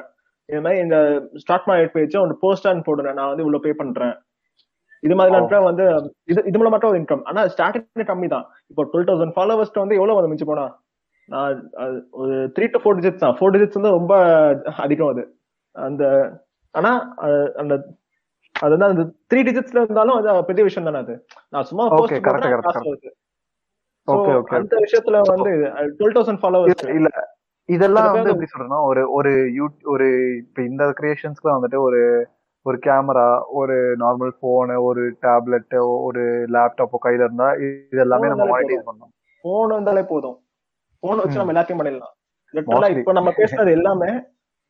இது 0.50 0.62
மாதிரி 0.64 0.80
இந்த 0.86 0.98
ஸ்டார்ட் 1.44 1.68
மார்க்கெட் 1.70 1.96
பேஜ் 1.96 2.22
ஒன்று 2.22 2.42
போஸ்டான் 2.44 2.86
போடுங்க 2.88 3.12
நான் 3.18 3.30
வந்து 3.32 3.44
இவ்வளவு 3.46 3.64
பே 3.66 3.74
பண்றேன். 3.82 4.16
இது 5.04 5.16
மாதிரி. 5.20 5.60
வந்து 5.70 5.86
இது 6.32 6.40
இது 6.50 6.58
மூலம் 6.60 6.74
மட்டும் 6.76 6.98
இன்கம் 7.00 7.24
ஆனா 7.30 7.42
ஸ்டார்டிங் 7.54 8.10
கம்மி 8.12 8.28
தான் 8.36 8.46
இப்போ 8.72 8.84
டுவெல் 8.92 9.10
தௌசண்ட் 9.10 9.36
ஃபாலோவர்ஸ் 9.38 9.82
வந்து 9.84 9.98
எவ்வளவு 10.00 10.18
வந்து 10.18 10.32
மிஞ்சி 10.32 10.48
போனா? 10.52 10.66
நான் 11.30 11.58
ஒரு 12.22 12.36
த்ரீ 12.56 12.66
டு 12.74 12.80
ஃபோர் 12.84 12.98
டிஜிட்ஸ் 13.00 13.24
தான். 13.24 13.36
ஃபோர் 13.38 13.54
டிஜிட்ஸ் 13.56 13.78
வந்து 13.80 13.96
ரொம்ப 13.98 14.14
அதிகம் 14.86 15.12
அது. 15.14 15.24
அந்த 15.76 16.04
ஆனா 16.76 16.92
அந்த 17.62 17.74
அது 18.56 18.72
வந்து 18.76 18.88
அந்த 18.88 19.04
த்ரீ 19.32 19.40
டிஜிட்ஸ்ல 19.48 19.82
இருந்தாலும் 19.84 20.18
அது 20.20 20.34
பெரிய 20.50 20.64
விஷயம் 20.68 20.88
தானே 20.90 21.02
அது. 21.06 21.16
நான் 21.54 21.68
சும்மா 21.70 21.86
போஸ்ட் 21.94 22.26
correct, 22.28 22.46
காசு. 22.68 22.84
வருது. 22.90 23.12
அந்த 24.60 24.76
விஷயத்துல 24.86 25.20
வந்து 25.32 25.52
டுவெல் 26.00 26.16
தௌசண்ட் 26.18 26.42
ஃபாலோவர்ஸ் 26.44 26.86
இல்ல. 27.00 27.10
இதெல்லாம் 27.70 28.08
வந்து 28.10 28.32
எப்படி 28.32 28.48
சொல்றேன்னா 28.50 28.80
ஒரு 28.88 29.02
ஒரு 29.18 29.30
யூ 29.58 29.66
ஒரு 29.94 30.08
இப்ப 30.42 30.62
இந்த 30.64 30.84
கிரியேஷன்ஸ்க்குலாம் 30.98 31.58
வந்துட்டு 31.58 31.80
ஒரு 31.86 32.00
ஒரு 32.66 32.78
கேமரா 32.86 33.28
ஒரு 33.60 33.76
நார்மல் 34.02 34.34
போனு 34.44 34.76
ஒரு 34.88 35.04
டேப்லெட் 35.24 35.76
ஒரு 36.08 36.24
லேப்டாப்போ 36.56 36.98
கையில 37.06 37.26
இருந்தா 37.26 37.48
இது 37.64 38.02
எல்லாமே 38.06 38.30
நம்ம 38.32 38.46
மானிட்டைஸ் 38.52 38.88
பண்ணலாம். 38.90 39.12
போன் 39.46 39.74
வந்தாலே 39.74 40.04
போதும். 40.12 40.38
போன் 41.04 41.22
வச்சு. 41.22 41.40
நம்ம 41.40 41.54
எல்லாத்தையும் 41.54 41.82
பண்ணிடலாம். 41.82 42.14
லிட்டரலா. 42.54 42.90
இப்ப 42.96 43.14
நம்ம 43.20 43.32
பேசுனது 43.40 43.72
எல்லாமே 43.78 44.12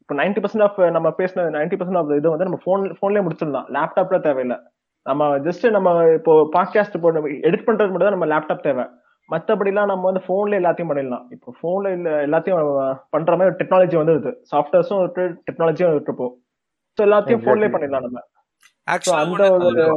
இப்ப 0.02 0.16
நைன்டி 0.16 0.42
பர்சன்ட் 0.44 0.66
ஆஃப் 0.68 0.80
நம்ம 0.96 1.10
பேசினது 1.20 1.52
நைன்டி 1.58 1.78
பர்சன்ட் 1.80 2.00
ஆஃப் 2.00 2.12
இது 2.20 2.34
வந்து 2.34 2.48
நம்ம 2.48 2.60
போன் 2.66 2.86
போன்லயே 3.02 3.24
முடிச்சிடலாம். 3.26 3.68
லேப்டாப்ல 3.78 4.20
தேவையில்லை. 4.28 4.58
நம்ம 5.06 5.24
ஜஸ்ட் 5.48 5.66
நம்ம 5.72 5.90
இப்போ 6.18 6.34
பாட்காஸ்ட் 6.56 6.96
இப்போ 6.98 7.10
எடிட் 7.48 7.68
பண்றது 7.68 7.92
மட்டும் 7.92 8.08
தான் 8.08 8.18
நம்ம 8.18 8.30
லேப்டாப் 8.34 8.66
தேவை. 8.68 8.86
மத்தபடிலாம் 9.30 9.86
நம்ம 9.86 10.12
வந்து 10.12 10.22
போன்ல 10.28 10.52
எல்லாத்தையும் 10.52 10.90
பண்ணிடலாம். 10.90 11.26
இப்போ 11.30 11.56
போன்ல 11.64 11.94
இல்ல 11.94 12.28
எல்லாத்தையும் 12.28 13.00
பண்ற 13.10 13.38
மாதிரி 13.38 13.56
டெக்னாலஜி 13.56 13.98
வந்துருது. 14.02 14.32
சாஃப்ட்வேர்ஸும் 14.52 15.00
இருக்கு 15.00 15.42
டெக்னாலஜியும் 15.52 15.92
இருக்கு 15.92 16.12
இப்போ 16.12 16.28
ஸோ 16.98 17.06
எல்லாத்தையும் 17.06 17.44
போன்லயே 17.44 17.68
Exactly. 17.68 17.76
பண்ணிடலாம் 17.76 18.02
நம்ம. 18.02 18.22
உனக்கு 18.88 19.12
ஒரு 19.12 19.44
ஒரு- 19.44 19.94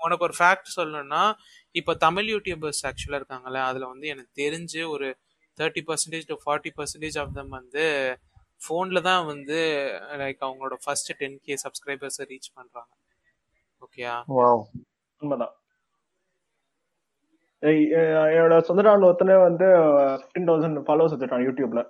ஒரு 0.00 0.20
ஒரு 0.20 0.32
ஃபேக்ட் 0.38 0.70
சொல்லணும்னா 0.76 1.32
இப்போ 1.70 1.94
தமிழ் 1.94 2.30
யூடியூபர்ஸ் 2.34 2.82
ஆக்சுவலா 2.82 3.20
இருக்காங்கல்ல 3.20 3.60
அதுல 3.62 3.86
வந்து 3.86 4.06
எனக்கு 4.06 4.42
தெரிஞ்சு 4.42 4.88
ஒரு 4.88 5.16
thirty 5.58 5.82
percentage 5.86 6.26
to 6.26 6.36
forty 6.46 6.70
percentage 6.76 7.20
of 7.20 7.34
them 7.34 7.48
வந்து 7.48 8.16
ஃபோன்ல 8.60 9.00
தான் 9.00 9.26
வந்து 9.26 9.58
லைக் 10.12 10.38
அவங்களோட 10.40 10.74
ஃபர்ஸ்ட் 10.84 11.16
டென் 11.16 11.40
கே 11.42 11.54
சப்ஸ்கிரைபர்ஸை 11.54 12.28
ரீச் 12.28 12.50
பண்றாங்க. 12.54 12.90
ஓகேயா 13.82 14.14
வாவ் 14.28 14.62
உண்மைதான். 15.18 15.54
என்னோட 17.62 18.58
சொந்தக்காரன் 18.66 19.06
ஒருத்தனே 19.08 19.34
வந்து 19.46 19.66
ஃபிஃப்டீன் 20.20 20.46
தௌசண்ட் 20.50 20.78
ஃபாலோவர்ஸ் 20.86 21.14
வச்சிருக்கான் 21.14 21.44
யூடியூப்ல. 21.46 21.80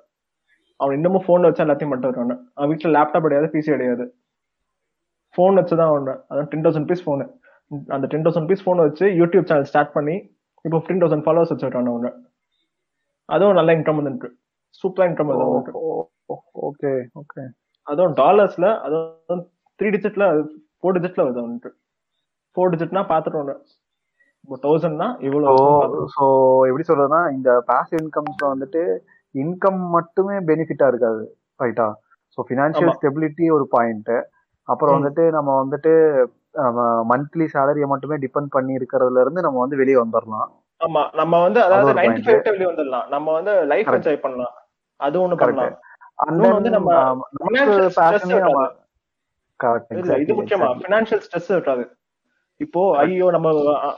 அவன் 0.80 0.96
இன்னமும் 0.98 1.24
போன் 1.26 1.46
வச்சு 1.46 1.62
எல்லாத்தையும் 1.64 1.92
மட்டும் 1.92 2.08
இருக்கான் 2.10 2.40
அவன் 2.56 2.70
வீட்டுல 2.70 2.92
லேப்டாப் 2.96 3.24
கிடையாது 3.26 3.48
பிசி 3.54 3.68
கிடையாது. 3.74 4.04
ஃபோன் 5.34 5.58
வச்சுதான் 5.60 5.90
அவன். 5.92 6.08
அதான் 6.30 6.48
டென் 6.52 6.64
தௌசண்ட் 6.66 6.88
பீஸ் 6.90 7.04
ஃபோனு 7.06 7.26
அந்த 7.96 8.06
டென் 8.12 8.24
தௌசண்ட் 8.26 8.48
பீஸ் 8.50 8.64
ஃபோன் 8.64 8.82
வச்சு 8.86 9.06
யூடியூப் 9.20 9.48
சேனல் 9.50 9.68
ஸ்டார்ட் 9.72 9.92
பண்ணி 9.96 10.16
இப்போ 10.64 10.76
ஃபிஃப்டீன் 10.76 11.02
தௌசண்ட் 11.02 11.24
ஃபாலோவர்ஸ் 11.26 11.52
வச்சிருக்கான் 11.52 11.90
அவன். 11.92 12.16
அதுவும் 13.28 13.58
நல்ல 13.58 13.76
இன்கம் 13.78 13.98
வந்துருக்கு. 14.00 14.30
சூப்பரா 14.80 15.06
இன்கம் 15.10 15.30
வந்து 15.30 15.72
ஓகே 16.68 16.90
ஓகே 17.20 17.42
அதுவும் 17.86 18.16
டாலர்ஸ்ல 18.22 18.66
அதுவும் 18.86 19.44
த்ரீ 19.78 19.88
டிஜிட்ல 19.94 20.24
ஃபோர் 20.78 20.96
டிஜிட்ல 20.96 21.24
வருது 21.26 21.42
அவனுக்கு. 21.44 21.70
ஃபோர் 22.56 22.72
டிஜிட்னா 22.74 23.02
பாத்துட்டோம் 23.12 23.44
இப்போ 23.44 23.56
தௌசண்ட்னா 24.64 25.08
ஸோ 25.14 25.24
இவ்வளவு 25.26 26.06
ஸோ 26.14 26.24
எப்படி 26.68 26.84
சொல்றதுன்னா 26.88 27.22
இந்த 27.32 27.50
பாசிவ் 27.66 28.00
இன்கம்ஸ்ல 28.00 28.46
வந்துட்டு 28.52 28.82
இன்கம் 29.34 29.82
மட்டுமே 29.90 30.36
பெனிஃபிட்டா 30.48 30.86
இருக்காது 30.88 31.22
ரைட்டா 31.60 31.88
ஸோ 32.38 32.44
ஃபினான்ஷியல். 32.48 32.94
ஸ்டெபிலிட்டி 32.96 33.46
ஒரு 33.50 33.64
பாயிண்ட் 33.68 34.12
அப்புறம். 34.68 34.96
வந்துட்டு 34.96 35.22
நம்ம 35.30 35.50
வந்துட்டு 35.62 35.92
மந்த்லி 37.10 37.46
சேலரியை 37.52 37.86
மட்டுமே 37.86 38.16
டிபெண்ட் 38.16 38.50
பண்ணி 38.50 38.72
இருக்கிறதுல 38.78 39.22
இருந்து 39.24 39.40
நம்ம 39.40 39.60
வந்து 39.60 39.76
வெளியே 39.76 39.98
வந்துடலாம் 40.00 40.48
ஆமா 40.80 41.02
நம்ம 41.14 41.34
வந்து 41.42 41.60
அதாவது 41.64 41.92
நைன்டி. 41.98 42.22
ஃபைவ் 42.26 42.52
வெளியே 42.54 42.70
வந்துடலாம் 42.70 43.06
நம்ம 43.08 43.32
வந்து 43.32 43.52
லைஃப். 43.64 43.90
என்ஜாய் 43.96 44.22
பண்ணலாம். 44.22 44.54
அது 45.00 45.16
ஒண்ணு 45.20 45.36
பண்ணலாம். 45.36 45.74
இன்னொன்னு 46.28 46.56
வந்து 46.56 46.70
நம்ம 46.70 46.90
நமக்கு 47.38 47.74
பேஷனே. 47.98 48.40
கரெக்ட் 49.60 50.20
இது 50.22 50.34
முக்கியமா 50.34 50.68
பினான்சியல் 50.82 51.22
ஸ்ட்ரெஸ் 51.24 51.50
இருக்காது. 51.50 51.82
இப்போ 52.60 52.96
ஐயோ 52.96 53.30
நம்ம 53.30 53.50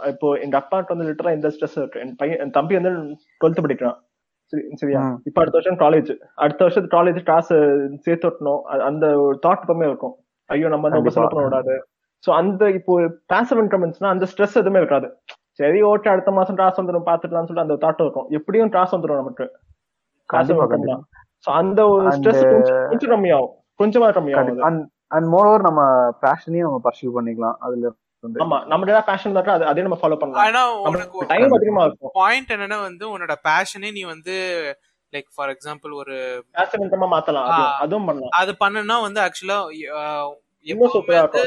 இப்போ 0.07 0.35
எங்க 0.35 0.59
அப்பாட்டு 0.59 0.97
வந்து 0.97 1.13
லிட்டரா 1.13 1.35
இந்த 1.35 1.49
ஸ்ட்ரெஸ் 1.49 1.77
இருக்கு 1.77 2.01
என் 2.01 2.15
பையன் 2.17 2.39
என் 2.39 2.51
தம்பி 2.51 2.75
வந்து 2.79 3.17
டுவெல்த் 3.45 3.61
படிக்கிறான். 3.61 4.05
சரி 4.45 4.75
சரியா. 4.75 5.21
இப்ப 5.25 5.41
அடுத்த 5.41 5.61
வருஷம் 5.63 5.89
காலேஜ் 5.89 6.21
அடுத்த 6.35 6.65
வருஷம் 6.65 6.89
காலேஜ் 6.89 7.25
காசு 7.25 7.89
சேர்த்து 7.99 8.29
விட்டணும் 8.29 8.61
அ- 8.73 8.85
அந்த 8.85 9.21
ஒரு 9.21 9.39
தாட் 9.47 9.61
எப்பவுமே 9.67 9.87
இருக்கும். 9.87 10.15
ஐயோ 10.47 10.69
நம்ம 10.69 10.89
வந்து 10.89 11.11
ரொம்ப. 11.11 11.11
செலவு 11.11 11.35
பண்ண 11.35 11.49
விடாது 11.49 11.87
சோ 12.27 12.35
அந்த 12.35 12.71
இப்போ 12.71 13.01
பாசிவ் 13.03 13.59
இன்கம் 13.59 13.83
இருந்துச்சுன்னா 13.83 14.07
அந்த 14.07 14.27
ஸ்ட்ரெஸ் 14.37 14.49
எதுவுமே 14.49 14.77
இருக்காது. 14.77 15.17
சரி 15.51 15.83
ஓகே 15.83 16.09
அடுத்த 16.09 16.31
மாசம் 16.31 16.57
காசு 16.57 16.83
வந்துடும் 16.83 17.07
பாத்துக்கலாம்னு 17.07 17.45
சொல்லிட்டு 17.45 17.61
அந்த 17.61 17.75
தாட் 17.75 18.01
இருக்கும். 18.01 18.27
எப்படியும் 18.29 18.69
காசு 18.69 18.99
வந்துடும் 18.99 19.15
நமக்கு. 19.15 19.59
அந்த 21.45 21.89
ஒரு 21.89 22.09
ஸ்ட்ரெஸ் 22.09 22.89
கொஞ்சம் 22.89 23.25
கம்மியாகும். 23.25 23.51
கொஞ்சமா 23.83 24.09
கம்மியாகும். 24.09 24.59
அண்ட் 25.07 25.35
மோரோவர் 25.35 25.61
நம்ம 25.61 26.09
பேஷனையும் 26.21 26.69
நம்ம 26.69 26.81
பர்சியூ 26.85 27.11
பண்ணிக்கலாம். 27.15 27.55
அதுல 27.59 27.93
ஆமா 28.45 28.59
நம்ம 28.71 29.03
பேஷன் 29.09 29.35
இருக்கா 29.37 29.55
அது 29.57 29.65
அதே 29.71 29.85
நம்ம 29.87 29.99
ஃபாலோ 30.01 30.17
பண்ணலாம். 30.21 30.45
ஆனா 30.47 30.61
உனக்கு 30.89 31.27
டைம் 31.33 31.57
அதிகமா 31.59 31.85
இருக்கும். 31.89 32.13
பாயிண்ட் 32.21 32.53
என்னன்னா 32.57 32.79
வந்து 32.89 33.05
உன்னோட 33.15 33.35
பேஷனே 33.49 33.91
நீ 33.97 34.03
வந்து 34.15 34.35
லைக் 35.13 35.29
ஃபார் 35.37 35.51
எக்ஸாம்பிள் 35.55 35.93
ஒரு 36.03 36.15
பேஷன் 36.59 36.85
இன்கமா 36.85 37.09
மாத்தலாம். 37.15 37.49
அதுவும் 37.49 37.81
அதுவும் 37.85 38.07
பண்ணலாம். 38.11 38.35
அது 38.41 38.53
பண்ணனா 38.63 38.97
வந்து 39.07 39.21
ஆக்சுவலா 39.25 39.59
வந்து 41.17 41.45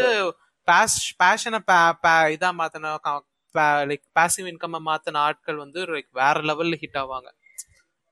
பேஷனை 1.18 1.60
இதா 2.36 2.52
மாத்தின 2.60 2.94
லைக் 3.90 4.06
பாசிவ் 4.20 4.52
இன்கம் 4.52 4.78
மாத்தின 4.90 5.20
ஆட்கள் 5.28 5.64
வந்து 5.64 5.82
லைக் 5.94 6.12
வேற 6.22 6.38
லெவல்ல 6.50 6.80
ஹிட் 6.84 7.00
ஆவாங்க. 7.04 7.30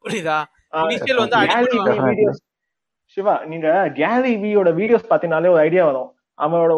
புரியுதா? 0.03 0.39
இனிஷியல் 0.83 1.21
வந்து 1.23 2.33
சிவா 3.17 3.33
நீங்க 3.51 3.67
கேலரி 3.97 4.31
வியோட 4.43 4.69
வீடியோஸ் 4.79 5.09
பாத்தீங்கனாலே 5.09 5.49
ஒரு 5.55 5.61
ஐடியா 5.67 5.83
வரும். 5.89 6.09
அவனோட 6.43 6.73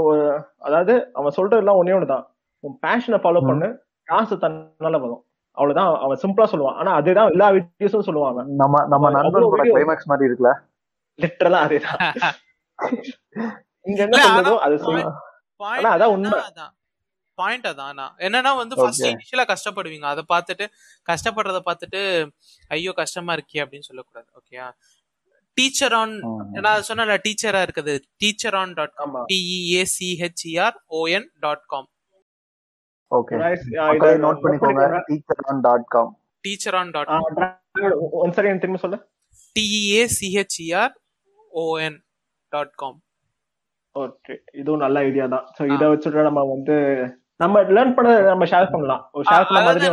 அதாவது 0.60 0.94
அவன் 1.14 1.36
சொல்றது 1.38 1.62
எல்லாம் 1.64 1.80
ஒன்னே 1.80 1.96
ஒண்ணுதான். 1.98 2.26
உன் 2.64 2.78
பேஷனை 2.86 3.20
ஃபாலோ. 3.24 3.42
பண்ணு. 3.48 3.70
காசு 4.08 4.36
தன்னால 4.36 4.98
வரும். 5.04 5.22
அவ்வளவுதான். 5.58 5.92
அவன் 6.06 6.22
சிம்பிளா 6.24 6.48
சொல்லுவான். 6.52 6.78
ஆனா 6.80 6.92
அதுதான் 6.94 7.32
எல்லா 7.32 7.48
வீடியோஸும் 7.52 8.08
சொல்லுவான் 8.08 8.32
அவன். 8.34 8.50
நம்ம 8.62 8.86
நம்ம 8.94 9.12
நண்பன் 9.18 9.52
கூட 9.54 9.66
கிளைமேக்ஸ் 9.70 10.10
மாதிரி 10.12 10.28
இருக்குல்ல? 10.30 10.54
லிட்டரலா 11.20 11.60
அதேதான். 11.66 12.02
இங்க 13.86 14.02
என்ன 14.06 14.18
சொல்றதோ? 14.26 14.54
அது 14.66 14.76
சொல்லு 14.86 15.02
ஆனா 15.60 15.90
அதான் 15.96 16.14
உண்மை. 16.16 16.40
பாயிண்ட் 17.38 17.68
அதான் 17.68 18.00
என்னன்னா 18.26 18.52
வந்து 18.60 18.76
ஃபர்ஸ்ட். 18.76 19.06
இனிஷியலா 19.12 19.46
கஷ்டப்படுவீங்க. 19.52 20.06
அதை 20.14 20.24
பார்த்துட்டு 20.34 20.66
கஷ்டப்படுறத 21.10 21.60
பார்த்துட்டு 21.70 22.02
ஐயோ 22.72 22.92
கஷ்டமா 23.02 23.34
இருக்கே 23.38 23.62
அப்படின்னு 23.64 23.88
சொல்லக்கூடாது. 23.90 24.28
ஓகேயா 24.40 24.68
டீச்சர் 25.58 25.94
ஆன் 25.94 26.14
நான் 26.66 26.86
சொன்ன 26.88 27.18
டீச்சரா 27.26 27.60
இருக்குது. 27.68 27.94
Teacher 28.22 28.56
on 28.62 28.74
dot 28.80 28.96
com 29.00 29.16
டிஇஏசிஹெச்இஆர் 29.32 30.78
ON 31.00 31.28
dot 31.46 31.66
com 31.74 31.88
okay 33.12 33.36
note 34.26 34.42
பண்ணிக்கோங்க. 34.44 34.86
Teacher 35.10 35.44
on 35.50 35.62
dot 35.68 35.88
com 35.96 36.12
teacher 36.44 36.76
on 36.76 36.92
dot 36.96 37.12
ah, 37.12 37.20
one 38.22 38.34
second 38.38 38.62
திரும்ப 38.64 38.80
சொல்லு. 38.84 39.00
டிஇஏசிஹெச்இஆர் 39.56 40.94
ஓஎன் 41.52 42.00
டாட் 42.52 42.76
காம் 42.76 43.00
ஓகே 43.96 44.34
இதுவும் 44.54 44.82
நல்ல 44.86 44.98
ஐடியா 45.08 45.26
தான். 45.34 45.46
சோ 45.56 45.62
இத 45.74 45.84
வச்சுட்டு 45.92 46.28
நம்ம 46.30 46.42
வந்து 46.54 46.76
நம்ம 47.40 47.62
லேர்ன் 47.76 47.94
பண்ண 47.96 48.10
நம்ம 48.30 48.46
ஷேர் 48.52 48.72
பண்ணலாம். 48.74 49.02
ஷேர் 49.30 49.48
பண்ண 49.48 49.62
மாதிரி 49.68 49.88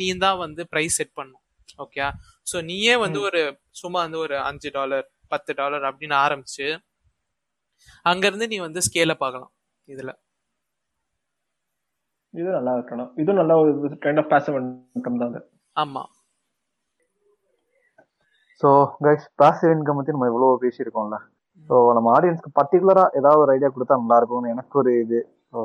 நீ 0.00 0.08
தான் 0.24 0.38
வந்து 0.44 0.62
பிரைஸ் 0.72 0.98
செட் 1.00 1.16
பண்ணும் 1.18 1.42
ஓகே 1.84 2.00
சோ 2.50 2.56
நீயே 2.70 2.94
வந்து 3.04 3.18
ஒரு 3.28 3.40
சும்மா 3.80 4.00
வந்து 4.06 4.18
ஒரு 4.26 4.36
அஞ்சு 4.48 4.68
டாலர் 4.76 5.06
பத்து 5.32 5.52
டாலர் 5.60 5.84
அப்படின்னு 5.90 6.16
ஆரம்பிச்சு 6.24 6.66
அங்க 8.10 8.24
இருந்து 8.28 8.46
நீ 8.52 8.58
வந்து 8.66 8.80
ஸ்கேல 8.86 9.14
பார்க்கலாம் 9.22 9.52
இதுல. 9.88 10.10
இது 12.34 12.48
நல்லா 12.56 12.72
இருக்கணும். 12.76 13.10
இது 13.22 13.30
நல்ல 13.40 13.52
ஒரு 13.60 13.96
கைண்ட் 14.04 14.20
ஆஃப் 14.22 14.30
பேசிவ் 14.32 14.56
இன்கம் 14.96 15.20
தான் 15.20 15.30
அது. 15.32 15.40
ஆமா. 15.76 16.02
ஸோ 18.60 18.68
கைஸ் 19.06 19.26
பாசிவ் 19.42 19.72
இன்கம் 19.74 19.98
பத்தி 19.98 20.14
நம்ம 20.14 20.28
இவ்வளவு 20.32 20.62
பேசியிருக்கோம்ல. 20.64 21.18
ஸோ 21.68 21.74
நம்ம 21.96 22.08
ஆடியன்ஸ்க்கு 22.16 22.50
பர்டிகுலரா 22.58 23.04
ஏதாவது 23.20 23.42
ஒரு 23.44 23.52
ஐடியா 23.56 23.70
கொடுத்தா 23.74 24.00
நல்லா 24.02 24.18
இருக்கும்னு 24.20 24.52
எனக்கு 24.54 24.78
ஒரு 24.82 24.92
இது. 25.04 25.20
ஸோ 25.52 25.60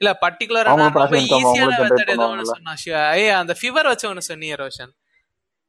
இல்ல 0.00 0.10
பர்டிகுலரா 0.24 0.74
ஈஸியான 1.22 1.72
மெத்தட் 1.82 2.04
ஏதோ 2.04 2.12
பண்ணுவாங்கல்ல. 2.12 2.54
சொன்னா 2.54 2.74
ஏய் 3.22 3.36
அந்த 3.42 3.54
ஃபீவர் 3.60 3.90
வச்சு 3.92 4.08
ஒன்று 4.10 4.28
சொன்னீங்க 4.30 4.56
ரோஷன். 4.64 4.92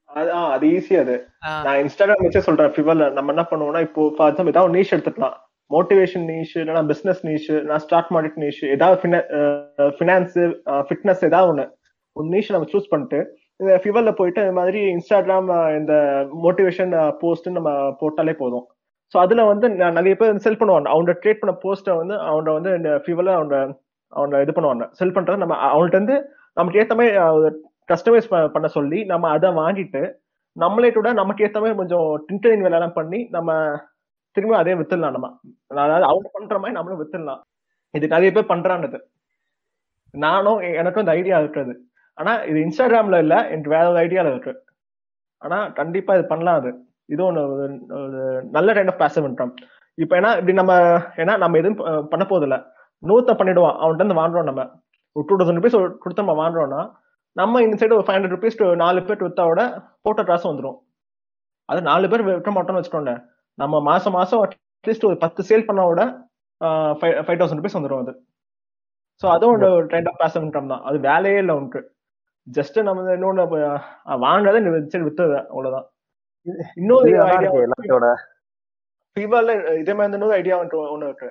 அது 0.10 0.32
ஆ, 0.34 0.52
அது 0.52 0.68
ஈஸி 0.68 1.00
அது. 1.00 1.16
நான் 1.64 1.78
இன்ஸ்டாகிராம் 1.78 2.24
வச்சே 2.26 2.38
சொல்றேன் 2.38 2.72
ஃபிவர்ல 2.72 3.12
நம்ம 3.12 3.34
என்ன 3.34 3.46
பண்ணுவோம்னா 3.50 3.82
இப்போ 3.82 4.14
ஃபார் 4.18 4.34
எக்ஸாம்பிள் 4.34 4.48
ஏதாவது 4.48 4.74
நீஷ் 4.74 4.94
எடுத்துக்கலாம். 4.96 5.36
மோட்டிவேஷன் 5.72 6.26
நீஷ் 6.32 6.54
இல்லைன்னா 6.56 6.86
பிசினஸ் 6.86 7.22
நீஷ் 7.28 7.64
நான் 7.64 7.80
ஸ்டார்ட் 7.80 8.12
மார்க்கெட் 8.12 8.42
நீஷ் 8.44 8.62
ஏதாவது 8.70 9.02
ஃபினான்ஸ் 9.98 10.36
ஃபிட்னஸ் 10.88 11.26
ஏதாவது 11.26 11.50
ஒண்ணு. 11.54 11.66
ஒரு 12.16 12.28
நீஷ் 12.28 12.52
நம்ம 12.52 12.68
சூஸ் 12.72 12.90
பண்ணிட்டு 12.90 13.20
இந்த 13.58 13.82
ஃபிவர்ல 13.84 14.12
போயிட்டு 14.12 14.42
இந்த 14.42 14.54
மாதிரி 14.54 14.80
இன்ஸ்டாகிராம் 14.94 15.50
இந்த 15.78 15.94
மோட்டிவேஷன் 16.44 16.94
போஸ்ட் 17.20 17.50
நம்ம 17.50 17.72
போட்டாலே 18.02 18.34
போதும். 18.34 18.66
ஸோ 19.14 19.18
அதுல 19.26 19.44
வந்து 19.44 19.68
ந- 19.70 19.92
நிறைய 19.92 20.16
பேர் 20.16 20.44
செல் 20.46 20.58
பண்ணுவாங்க. 20.58 20.88
அவனோட 20.94 21.14
ட்ரேட் 21.22 21.42
பண்ண 21.42 21.54
போஸ்ட்டை 21.66 21.98
வந்து 22.02 22.16
அவனோட 22.30 22.54
வந்து 22.58 22.72
இந்த 22.80 22.90
ஃபிவர்ல 23.06 23.32
அவனோட 23.38 23.58
அவனோட 24.14 24.42
இது 24.42 24.56
பண்ணுவாங்க. 24.58 24.86
செல் 24.92 25.16
பண்றது 25.16 25.38
நம்ம 25.38 25.56
அவன்கிட்ட 25.72 25.96
இருந்து 25.96 26.18
நமக்கு 26.54 26.80
ஏத்த 26.82 26.96
மாதிரி 27.00 27.16
கஸ்டமைஸ் 27.94 28.48
பண்ண 28.48 28.68
சொல்லி 28.68 29.06
நம்ம 29.06 29.30
அதை 29.30 29.50
வாங்கிட்டு 29.50 30.14
நம்மளே 30.52 30.92
கூட 30.92 31.14
நமக்கு 31.14 31.44
ஏற்ற 31.44 31.60
மாதிரி 31.60 31.78
கொஞ்சம் 31.78 32.26
டிண்டரிங் 32.32 32.70
வேலை 32.70 32.88
பண்ணி 32.88 33.28
நம்ம 33.30 33.80
திரும்ப 34.32 34.58
அதே 34.58 34.74
வித்துடலாம் 34.74 35.12
நம்ம. 35.12 35.40
அதாவது 35.68 36.04
அவங்க 36.04 36.30
பண்ற 36.34 36.56
மாதிரி 36.56 36.74
நம்மளும் 36.74 37.12
வித்துடலாம். 37.12 37.42
இது 37.92 38.08
நிறைய 38.08 38.32
பேர் 38.32 38.46
பண்றானது 38.46 39.00
நானும் 40.12 40.60
எனக்கும் 40.60 41.00
இந்த 41.00 41.12
ஐடியா 41.12 41.40
இருக்குது. 41.40 41.76
ஆனா 42.14 42.36
இது 42.36 42.60
இன்ஸ்டாகிராம்ல 42.60 43.18
இல்ல 43.18 43.48
எனக்கு 43.48 43.70
வேற 43.70 43.92
ஒரு 43.92 44.00
ஐடியால 44.00 44.30
இருக்கு. 44.30 44.64
ஆனா 45.38 45.68
கண்டிப்பா 45.70 46.14
இது 46.14 46.28
பண்ணலாம் 46.28 46.56
அது. 46.56 46.86
இது 47.06 47.32
ஒண்ணு 47.32 47.40
ஒரு- 47.90 48.42
நல்ல 48.50 48.74
கைண்ட் 48.74 49.00
ஆஃப் 49.00 49.02
பேசிவ் 49.02 49.22
இன்கம் 49.22 49.56
இப்ப 49.96 50.20
ஏன்னா 50.20 50.30
இப்படி 50.30 50.54
நம்ம 50.54 50.74
ஏன்னா 51.16 51.38
நம்ம 51.38 51.58
எதுவும் 51.58 52.08
ப- 52.08 52.18
பண்ண 52.18 52.26
போதில்ல 52.26 52.60
நூத்த 53.08 53.30
பண்ணிடுவான் 53.30 53.78
அவன்கிட்ட 53.78 54.04
இருந்து 54.04 54.22
வாங்குறோம் 54.22 54.44
நம்ம. 54.44 54.70
ஒரு 55.12 55.26
டூ 55.28 55.38
தௌசண்ட் 55.38 55.58
ருபீஸ் 55.58 55.98
கொடுத்து 55.98 56.24
நம்ம 56.24 56.50
வாங்குறோம்னா 56.50 56.92
நம்ம 57.38 57.62
இந்த 57.66 57.76
சைடு 57.80 57.98
ஒரு 57.98 58.06
ஃபைவ் 58.06 58.18
ஹண்ட்ரட் 58.18 58.36
ருபீஸ் 58.36 58.62
நாலு 58.84 59.00
பேர் 59.08 59.26
வித்தாவோட 59.26 59.62
போட்ட 60.06 60.22
காசு 60.30 60.46
வந்துடும் 60.50 60.78
அது 61.70 61.80
நாலு 61.90 62.06
பேர் 62.12 62.26
விற்க 62.28 62.52
மாட்டோம்னு 62.56 62.80
வச்சுக்கோங்க 62.82 63.14
நம்ம 63.58 63.82
மாசம் 63.90 64.16
மாசம் 64.20 64.42
அட்லீஸ்ட் 64.46 65.08
ஒரு 65.10 65.18
பத்து 65.24 65.42
சேல் 65.50 65.68
பண்ணாவோட 65.70 66.02
ஃபைவ் 67.26 67.40
தௌசண்ட் 67.40 67.60
ருபீஸ் 67.60 67.78
வந்துடும் 67.78 68.04
அது. 68.04 68.14
ஸோ 69.22 69.26
அதுவும் 69.36 69.56
ஒரு 69.78 69.88
கைண்ட் 69.94 70.10
ஆஃப் 70.12 70.20
பேசிவ் 70.24 70.44
இன்கம் 70.46 70.72
தான். 70.74 70.84
அது 70.88 70.98
வேலையே 71.10 71.40
இல்லை 71.44 71.54
உனக்கு. 71.60 71.80
ஜஸ்ட் 72.48 72.78
நம்ம 72.88 73.16
இன்னொன்னு 73.18 73.46
வாங்காத 74.26 74.58
சரி 74.94 75.06
வித்துது 75.08 75.38
அவ்வளவுதான். 75.52 75.88
இன்னொரு 76.82 77.14
ஐடியா 77.34 78.12
ஃபீவர்ல 79.18 79.52
இதே 79.82 79.94
மாதிரி 80.00 80.18
இன்னொரு 80.18 80.36
ஐடியா 80.40 80.58
ஒன்று 80.94 81.08
இருக்கு. 81.10 81.30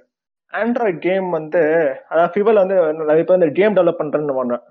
ஆண்ட்ராய்ட் 0.52 0.98
கேம் 1.06 1.28
வந்து 1.38 1.62
அதாவது 2.10 2.32
ஃபீவர்ல 2.34 2.62
வந்து 2.64 2.76
நிறைய 3.10 3.22
பேர் 3.24 3.38
வந்து 3.38 3.56
கேம் 3.58 3.76
டெவலப் 3.78 4.00
பண்றேன்னு 4.00 4.38
பண்றேன் 4.40 4.64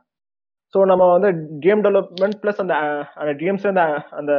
ஸோ 0.75 0.79
நம்ம 0.91 1.03
வந்து 1.15 1.29
கேம் 1.65 1.81
டெவலப்மெண்ட் 1.85 2.38
பிளஸ் 2.43 2.61
அந்த 2.63 2.75
அந்த 3.21 3.31
கேம்ஸ்லேருந்து 3.41 3.83
அந்த 4.19 4.33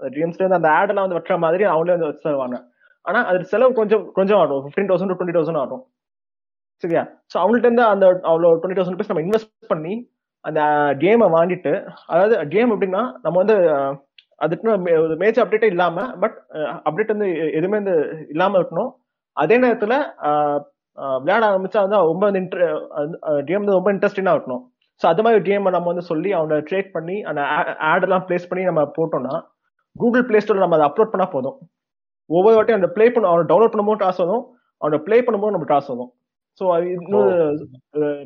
அந்த 0.00 0.08
கேம்ஸ்லேருந்து 0.16 0.58
அந்த 0.58 0.70
ஆடெல்லாம் 0.78 1.04
வந்து 1.06 1.18
வைக்கிற 1.18 1.34
மாதிரி 1.44 1.64
அவங்களே 1.72 1.94
வந்து 1.96 2.08
வச்சு 2.08 2.26
தருவாங்க. 2.28 2.56
ஆனா 3.04 3.18
அது 3.30 3.38
செலவு 3.52 3.76
கொஞ்சம் 3.80 4.04
கொஞ்சம் 4.16 4.40
ஆகும். 4.42 4.62
ஃபிஃப்டீன் 4.64 4.88
தௌசண்ட் 4.90 5.12
டுவெண்ட்டி 5.12 5.36
தௌசண்ட் 5.36 5.60
ஆகும். 5.62 5.82
சரியா? 6.82 7.02
ஸோ 7.32 7.36
அவங்கள்ட்ட 7.42 7.68
இருந்து 7.68 7.84
அந்த 7.92 8.06
அவ்வளோ 8.30 8.50
டுவெண்ட்டி 8.60 8.78
தௌசண்ட் 8.78 8.96
ருபீஸ் 8.96 9.12
நம்ம 9.12 9.24
இன்வெஸ்ட் 9.26 9.72
பண்ணி 9.72 9.94
அந்த 10.44 10.60
கேமை 11.04 11.28
வாங்கிட்டு 11.36 11.72
அதாவது 12.12 12.34
கேம் 12.54 12.72
எப்படின்னா 12.74 13.02
நம்ம 13.24 13.36
வந்து 13.42 13.56
அதுக்குன்னு 14.44 14.74
ஒரு 15.04 15.16
மேஜர் 15.22 15.44
அப்டேட்டே 15.44 15.72
இல்லாம 15.74 16.06
பட் 16.22 16.36
அப்டேட் 16.88 17.14
வந்து 17.14 17.28
எதுவுமே 17.58 17.80
வந்து 17.80 17.96
இல்லாம 18.34 18.58
இருக்கணும். 18.60 18.90
அதே 19.36 19.58
நேரத்துல 19.64 19.94
விளையாட 21.22 21.44
ஆரம்பிச்சா 21.50 21.82
வந்து 21.84 22.00
ரொம்ப 22.12 22.24
வந்து 22.30 22.42
கேம் 23.48 23.62
வந்து 23.62 23.78
ரொம்ப 23.78 23.90
இன்ட்ரெஸ்டிங்கா 23.94 24.34
இருக்கணும். 24.36 24.64
ஸோ 25.02 25.06
அது 25.12 25.22
மாதிரி 25.24 25.40
கேமை 25.48 25.70
நம்ம 25.74 25.88
வந்து 25.92 26.08
சொல்லி 26.10 26.30
அவனை 26.38 26.56
ட்ரேட் 26.68 26.90
பண்ணி 26.96 27.16
அந்த 27.30 27.40
ஆட் 27.90 28.04
எல்லாம் 28.06 28.24
பிளேஸ் 28.28 28.48
பண்ணி 28.50 28.64
நம்ம 28.70 28.82
போட்டோம்னா 28.98 29.36
கூகுள் 29.96 30.26
பிளே 30.28 30.40
ஸ்டோர்ல 30.42 30.64
நம்ம 30.64 30.76
அதை 30.78 30.86
அப்லோட் 30.88 31.12
பண்ணா 31.12 31.26
போதும். 31.32 31.56
ஒவ்வொரு 32.30 32.54
வாட்டியும் 32.56 32.80
அந்த 32.80 32.90
ப்ளே 32.96 33.06
பண்ண 33.14 33.30
அவனை 33.30 33.46
டவுன்லோட் 33.50 33.72
பண்ணும்போது 33.72 34.02
காசு 34.04 34.20
வரும் 34.24 34.44
அவனை 34.80 34.98
ப்ளே 35.06 35.16
பண்ணும்போது 35.26 35.54
நம்ம 35.56 35.68
காசு 35.72 35.88
வரும் 35.92 36.10
ஸோ 36.60 36.64
அது 36.74 36.86
இன்னொரு 36.96 37.34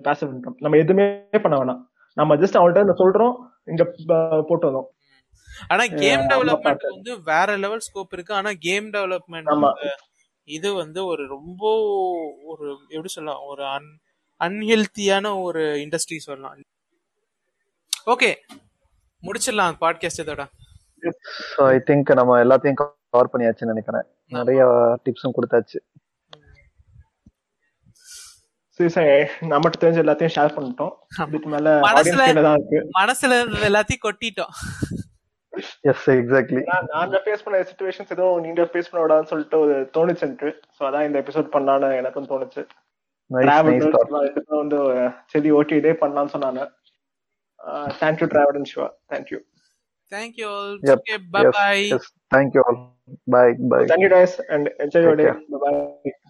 பேசிவ் 0.06 0.30
இன்கம் 0.34 0.58
நம்ம 0.64 0.78
எதுவுமே 0.82 1.06
பண்ண 1.44 1.54
வேணாம். 1.60 1.80
நம்ம 2.16 2.36
ஜஸ்ட் 2.42 2.58
அவன்கிட்ட 2.58 2.96
சொல்றோம் 3.02 3.34
இங்க 3.72 3.84
போட்டு 4.48 4.66
வரோம் 4.70 4.88
ஆனா 5.72 5.84
கேம் 6.02 6.24
டெவலப்மெண்ட். 6.32 6.82
வந்து 6.94 7.12
வேற 7.30 7.50
லெவல் 7.64 7.84
ஸ்கோப் 7.86 8.14
இருக்கு. 8.16 8.32
ஆனா 8.40 8.50
கேம் 8.66 8.88
டெவலப்மெண்ட். 8.96 9.52
இது 10.48 10.68
வந்து 10.82 11.00
ஒரு 11.12 11.22
ரொம்ப 11.34 11.62
ஒரு 12.50 12.64
எப்படி 12.94 13.10
சொல்லலாம் 13.14 13.44
ஒரு 13.52 13.62
அன் 13.74 13.88
அன்ஹெல்த்தியான 14.44 15.42
ஒரு 15.42 15.60
இண்டஸ்ட்ரி 15.60 16.16
சொல்லலாம். 16.18 16.56
ஓகே 18.06 18.34
முடிச்சிடலாம் 19.22 19.74
பாட்காஸ்ட் 19.80 20.22
இதோட. 20.22 20.44
ஸோ 21.56 21.66
ஐ 21.66 21.76
திங்க் 21.76 22.14
நம்ம 22.14 22.44
எல்லாத்தையும் 22.44 22.90
கவர் 23.10 23.30
பண்ணியாச்சுன்னு 23.32 23.64
நினைக்கிறேன். 23.64 24.02
நிறைய 24.26 24.66
டிப்ஸும் 25.04 25.32
கொடுத்தாச்சு. 25.32 25.76
சரி 28.68 28.90
சரி. 28.90 29.08
நம்மகிட்ட 29.40 29.72
தெரிஞ்ச 29.80 30.02
எல்லாத்தையும் 30.02 30.30
ஷேர் 30.34 30.52
பண்ணிட்டோம். 30.52 30.90
இதுக்கு 31.28 31.48
மேல 31.48 31.80
மனசுல- 31.80 32.32
எல்லாத்தையும் 33.68 34.08
கொட்டிட்டோம். 34.08 34.50
எஸ் 35.80 36.10
எக்ஸாக்ட்லி 36.10 36.62
நான் 36.64 36.86
நாங்க 36.88 37.22
ஃபேஸ் 37.24 37.42
பண்ண 37.44 37.60
சுச்சுவேஷன்ஸ் 37.60 38.10
ஏதோ 38.10 38.38
நீங்க 38.42 38.62
ஃபேஸ் 38.62 38.84
பண்ண 38.90 39.06
விடாதுன்னு 39.06 39.24
சொல்லிட்டு 39.24 39.58
ஒரு 39.58 39.90
தோணுச்சு 39.92 40.20
எனக்கு. 40.20 40.60
ஸோ 40.78 40.82
அதான் 40.82 41.06
இந்த 41.06 41.20
எபிசோட் 41.20 41.46
பண்ணலான்னு 41.52 41.96
எனக்கும் 41.96 42.26
தோணுச்சு. 42.26 42.66
நைஸ் 43.31 43.49
நைஸ் 43.67 43.87
டிராவல் 43.93 44.31
வந்து 44.55 44.79
சரி 45.33 45.51
ஓகே 45.51 45.79
இதே 45.81 45.93
பண்ணலாம்னு 46.01 46.33
சொன்னாங்க 46.35 46.61
thank you 48.01 48.27
travel 48.33 48.59
and 48.59 48.71
ஷுவா 48.71 48.89
thank you 49.13 49.39
thank you 50.11 50.47
all 50.53 50.71
Yep, 50.83 50.99
okay 50.99 51.17
bye 51.33 51.41
yes, 51.43 51.53
bye 51.57 51.75
yes 51.97 52.09
thank you 52.35 52.63
all 52.63 52.79
bye 53.35 53.43
bye 53.71 53.79
thank you 53.91 54.11
guys 54.15 54.35
and 54.49 54.69
enjoy 54.85 55.05
your 55.07 55.19
day 55.21 55.27
Take 55.29 55.61
bye 55.65 55.73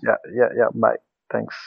yeah 0.09 0.15
yeah 0.39 0.49
yeah 0.59 0.67
bye 0.85 0.93
thanks 1.29 1.61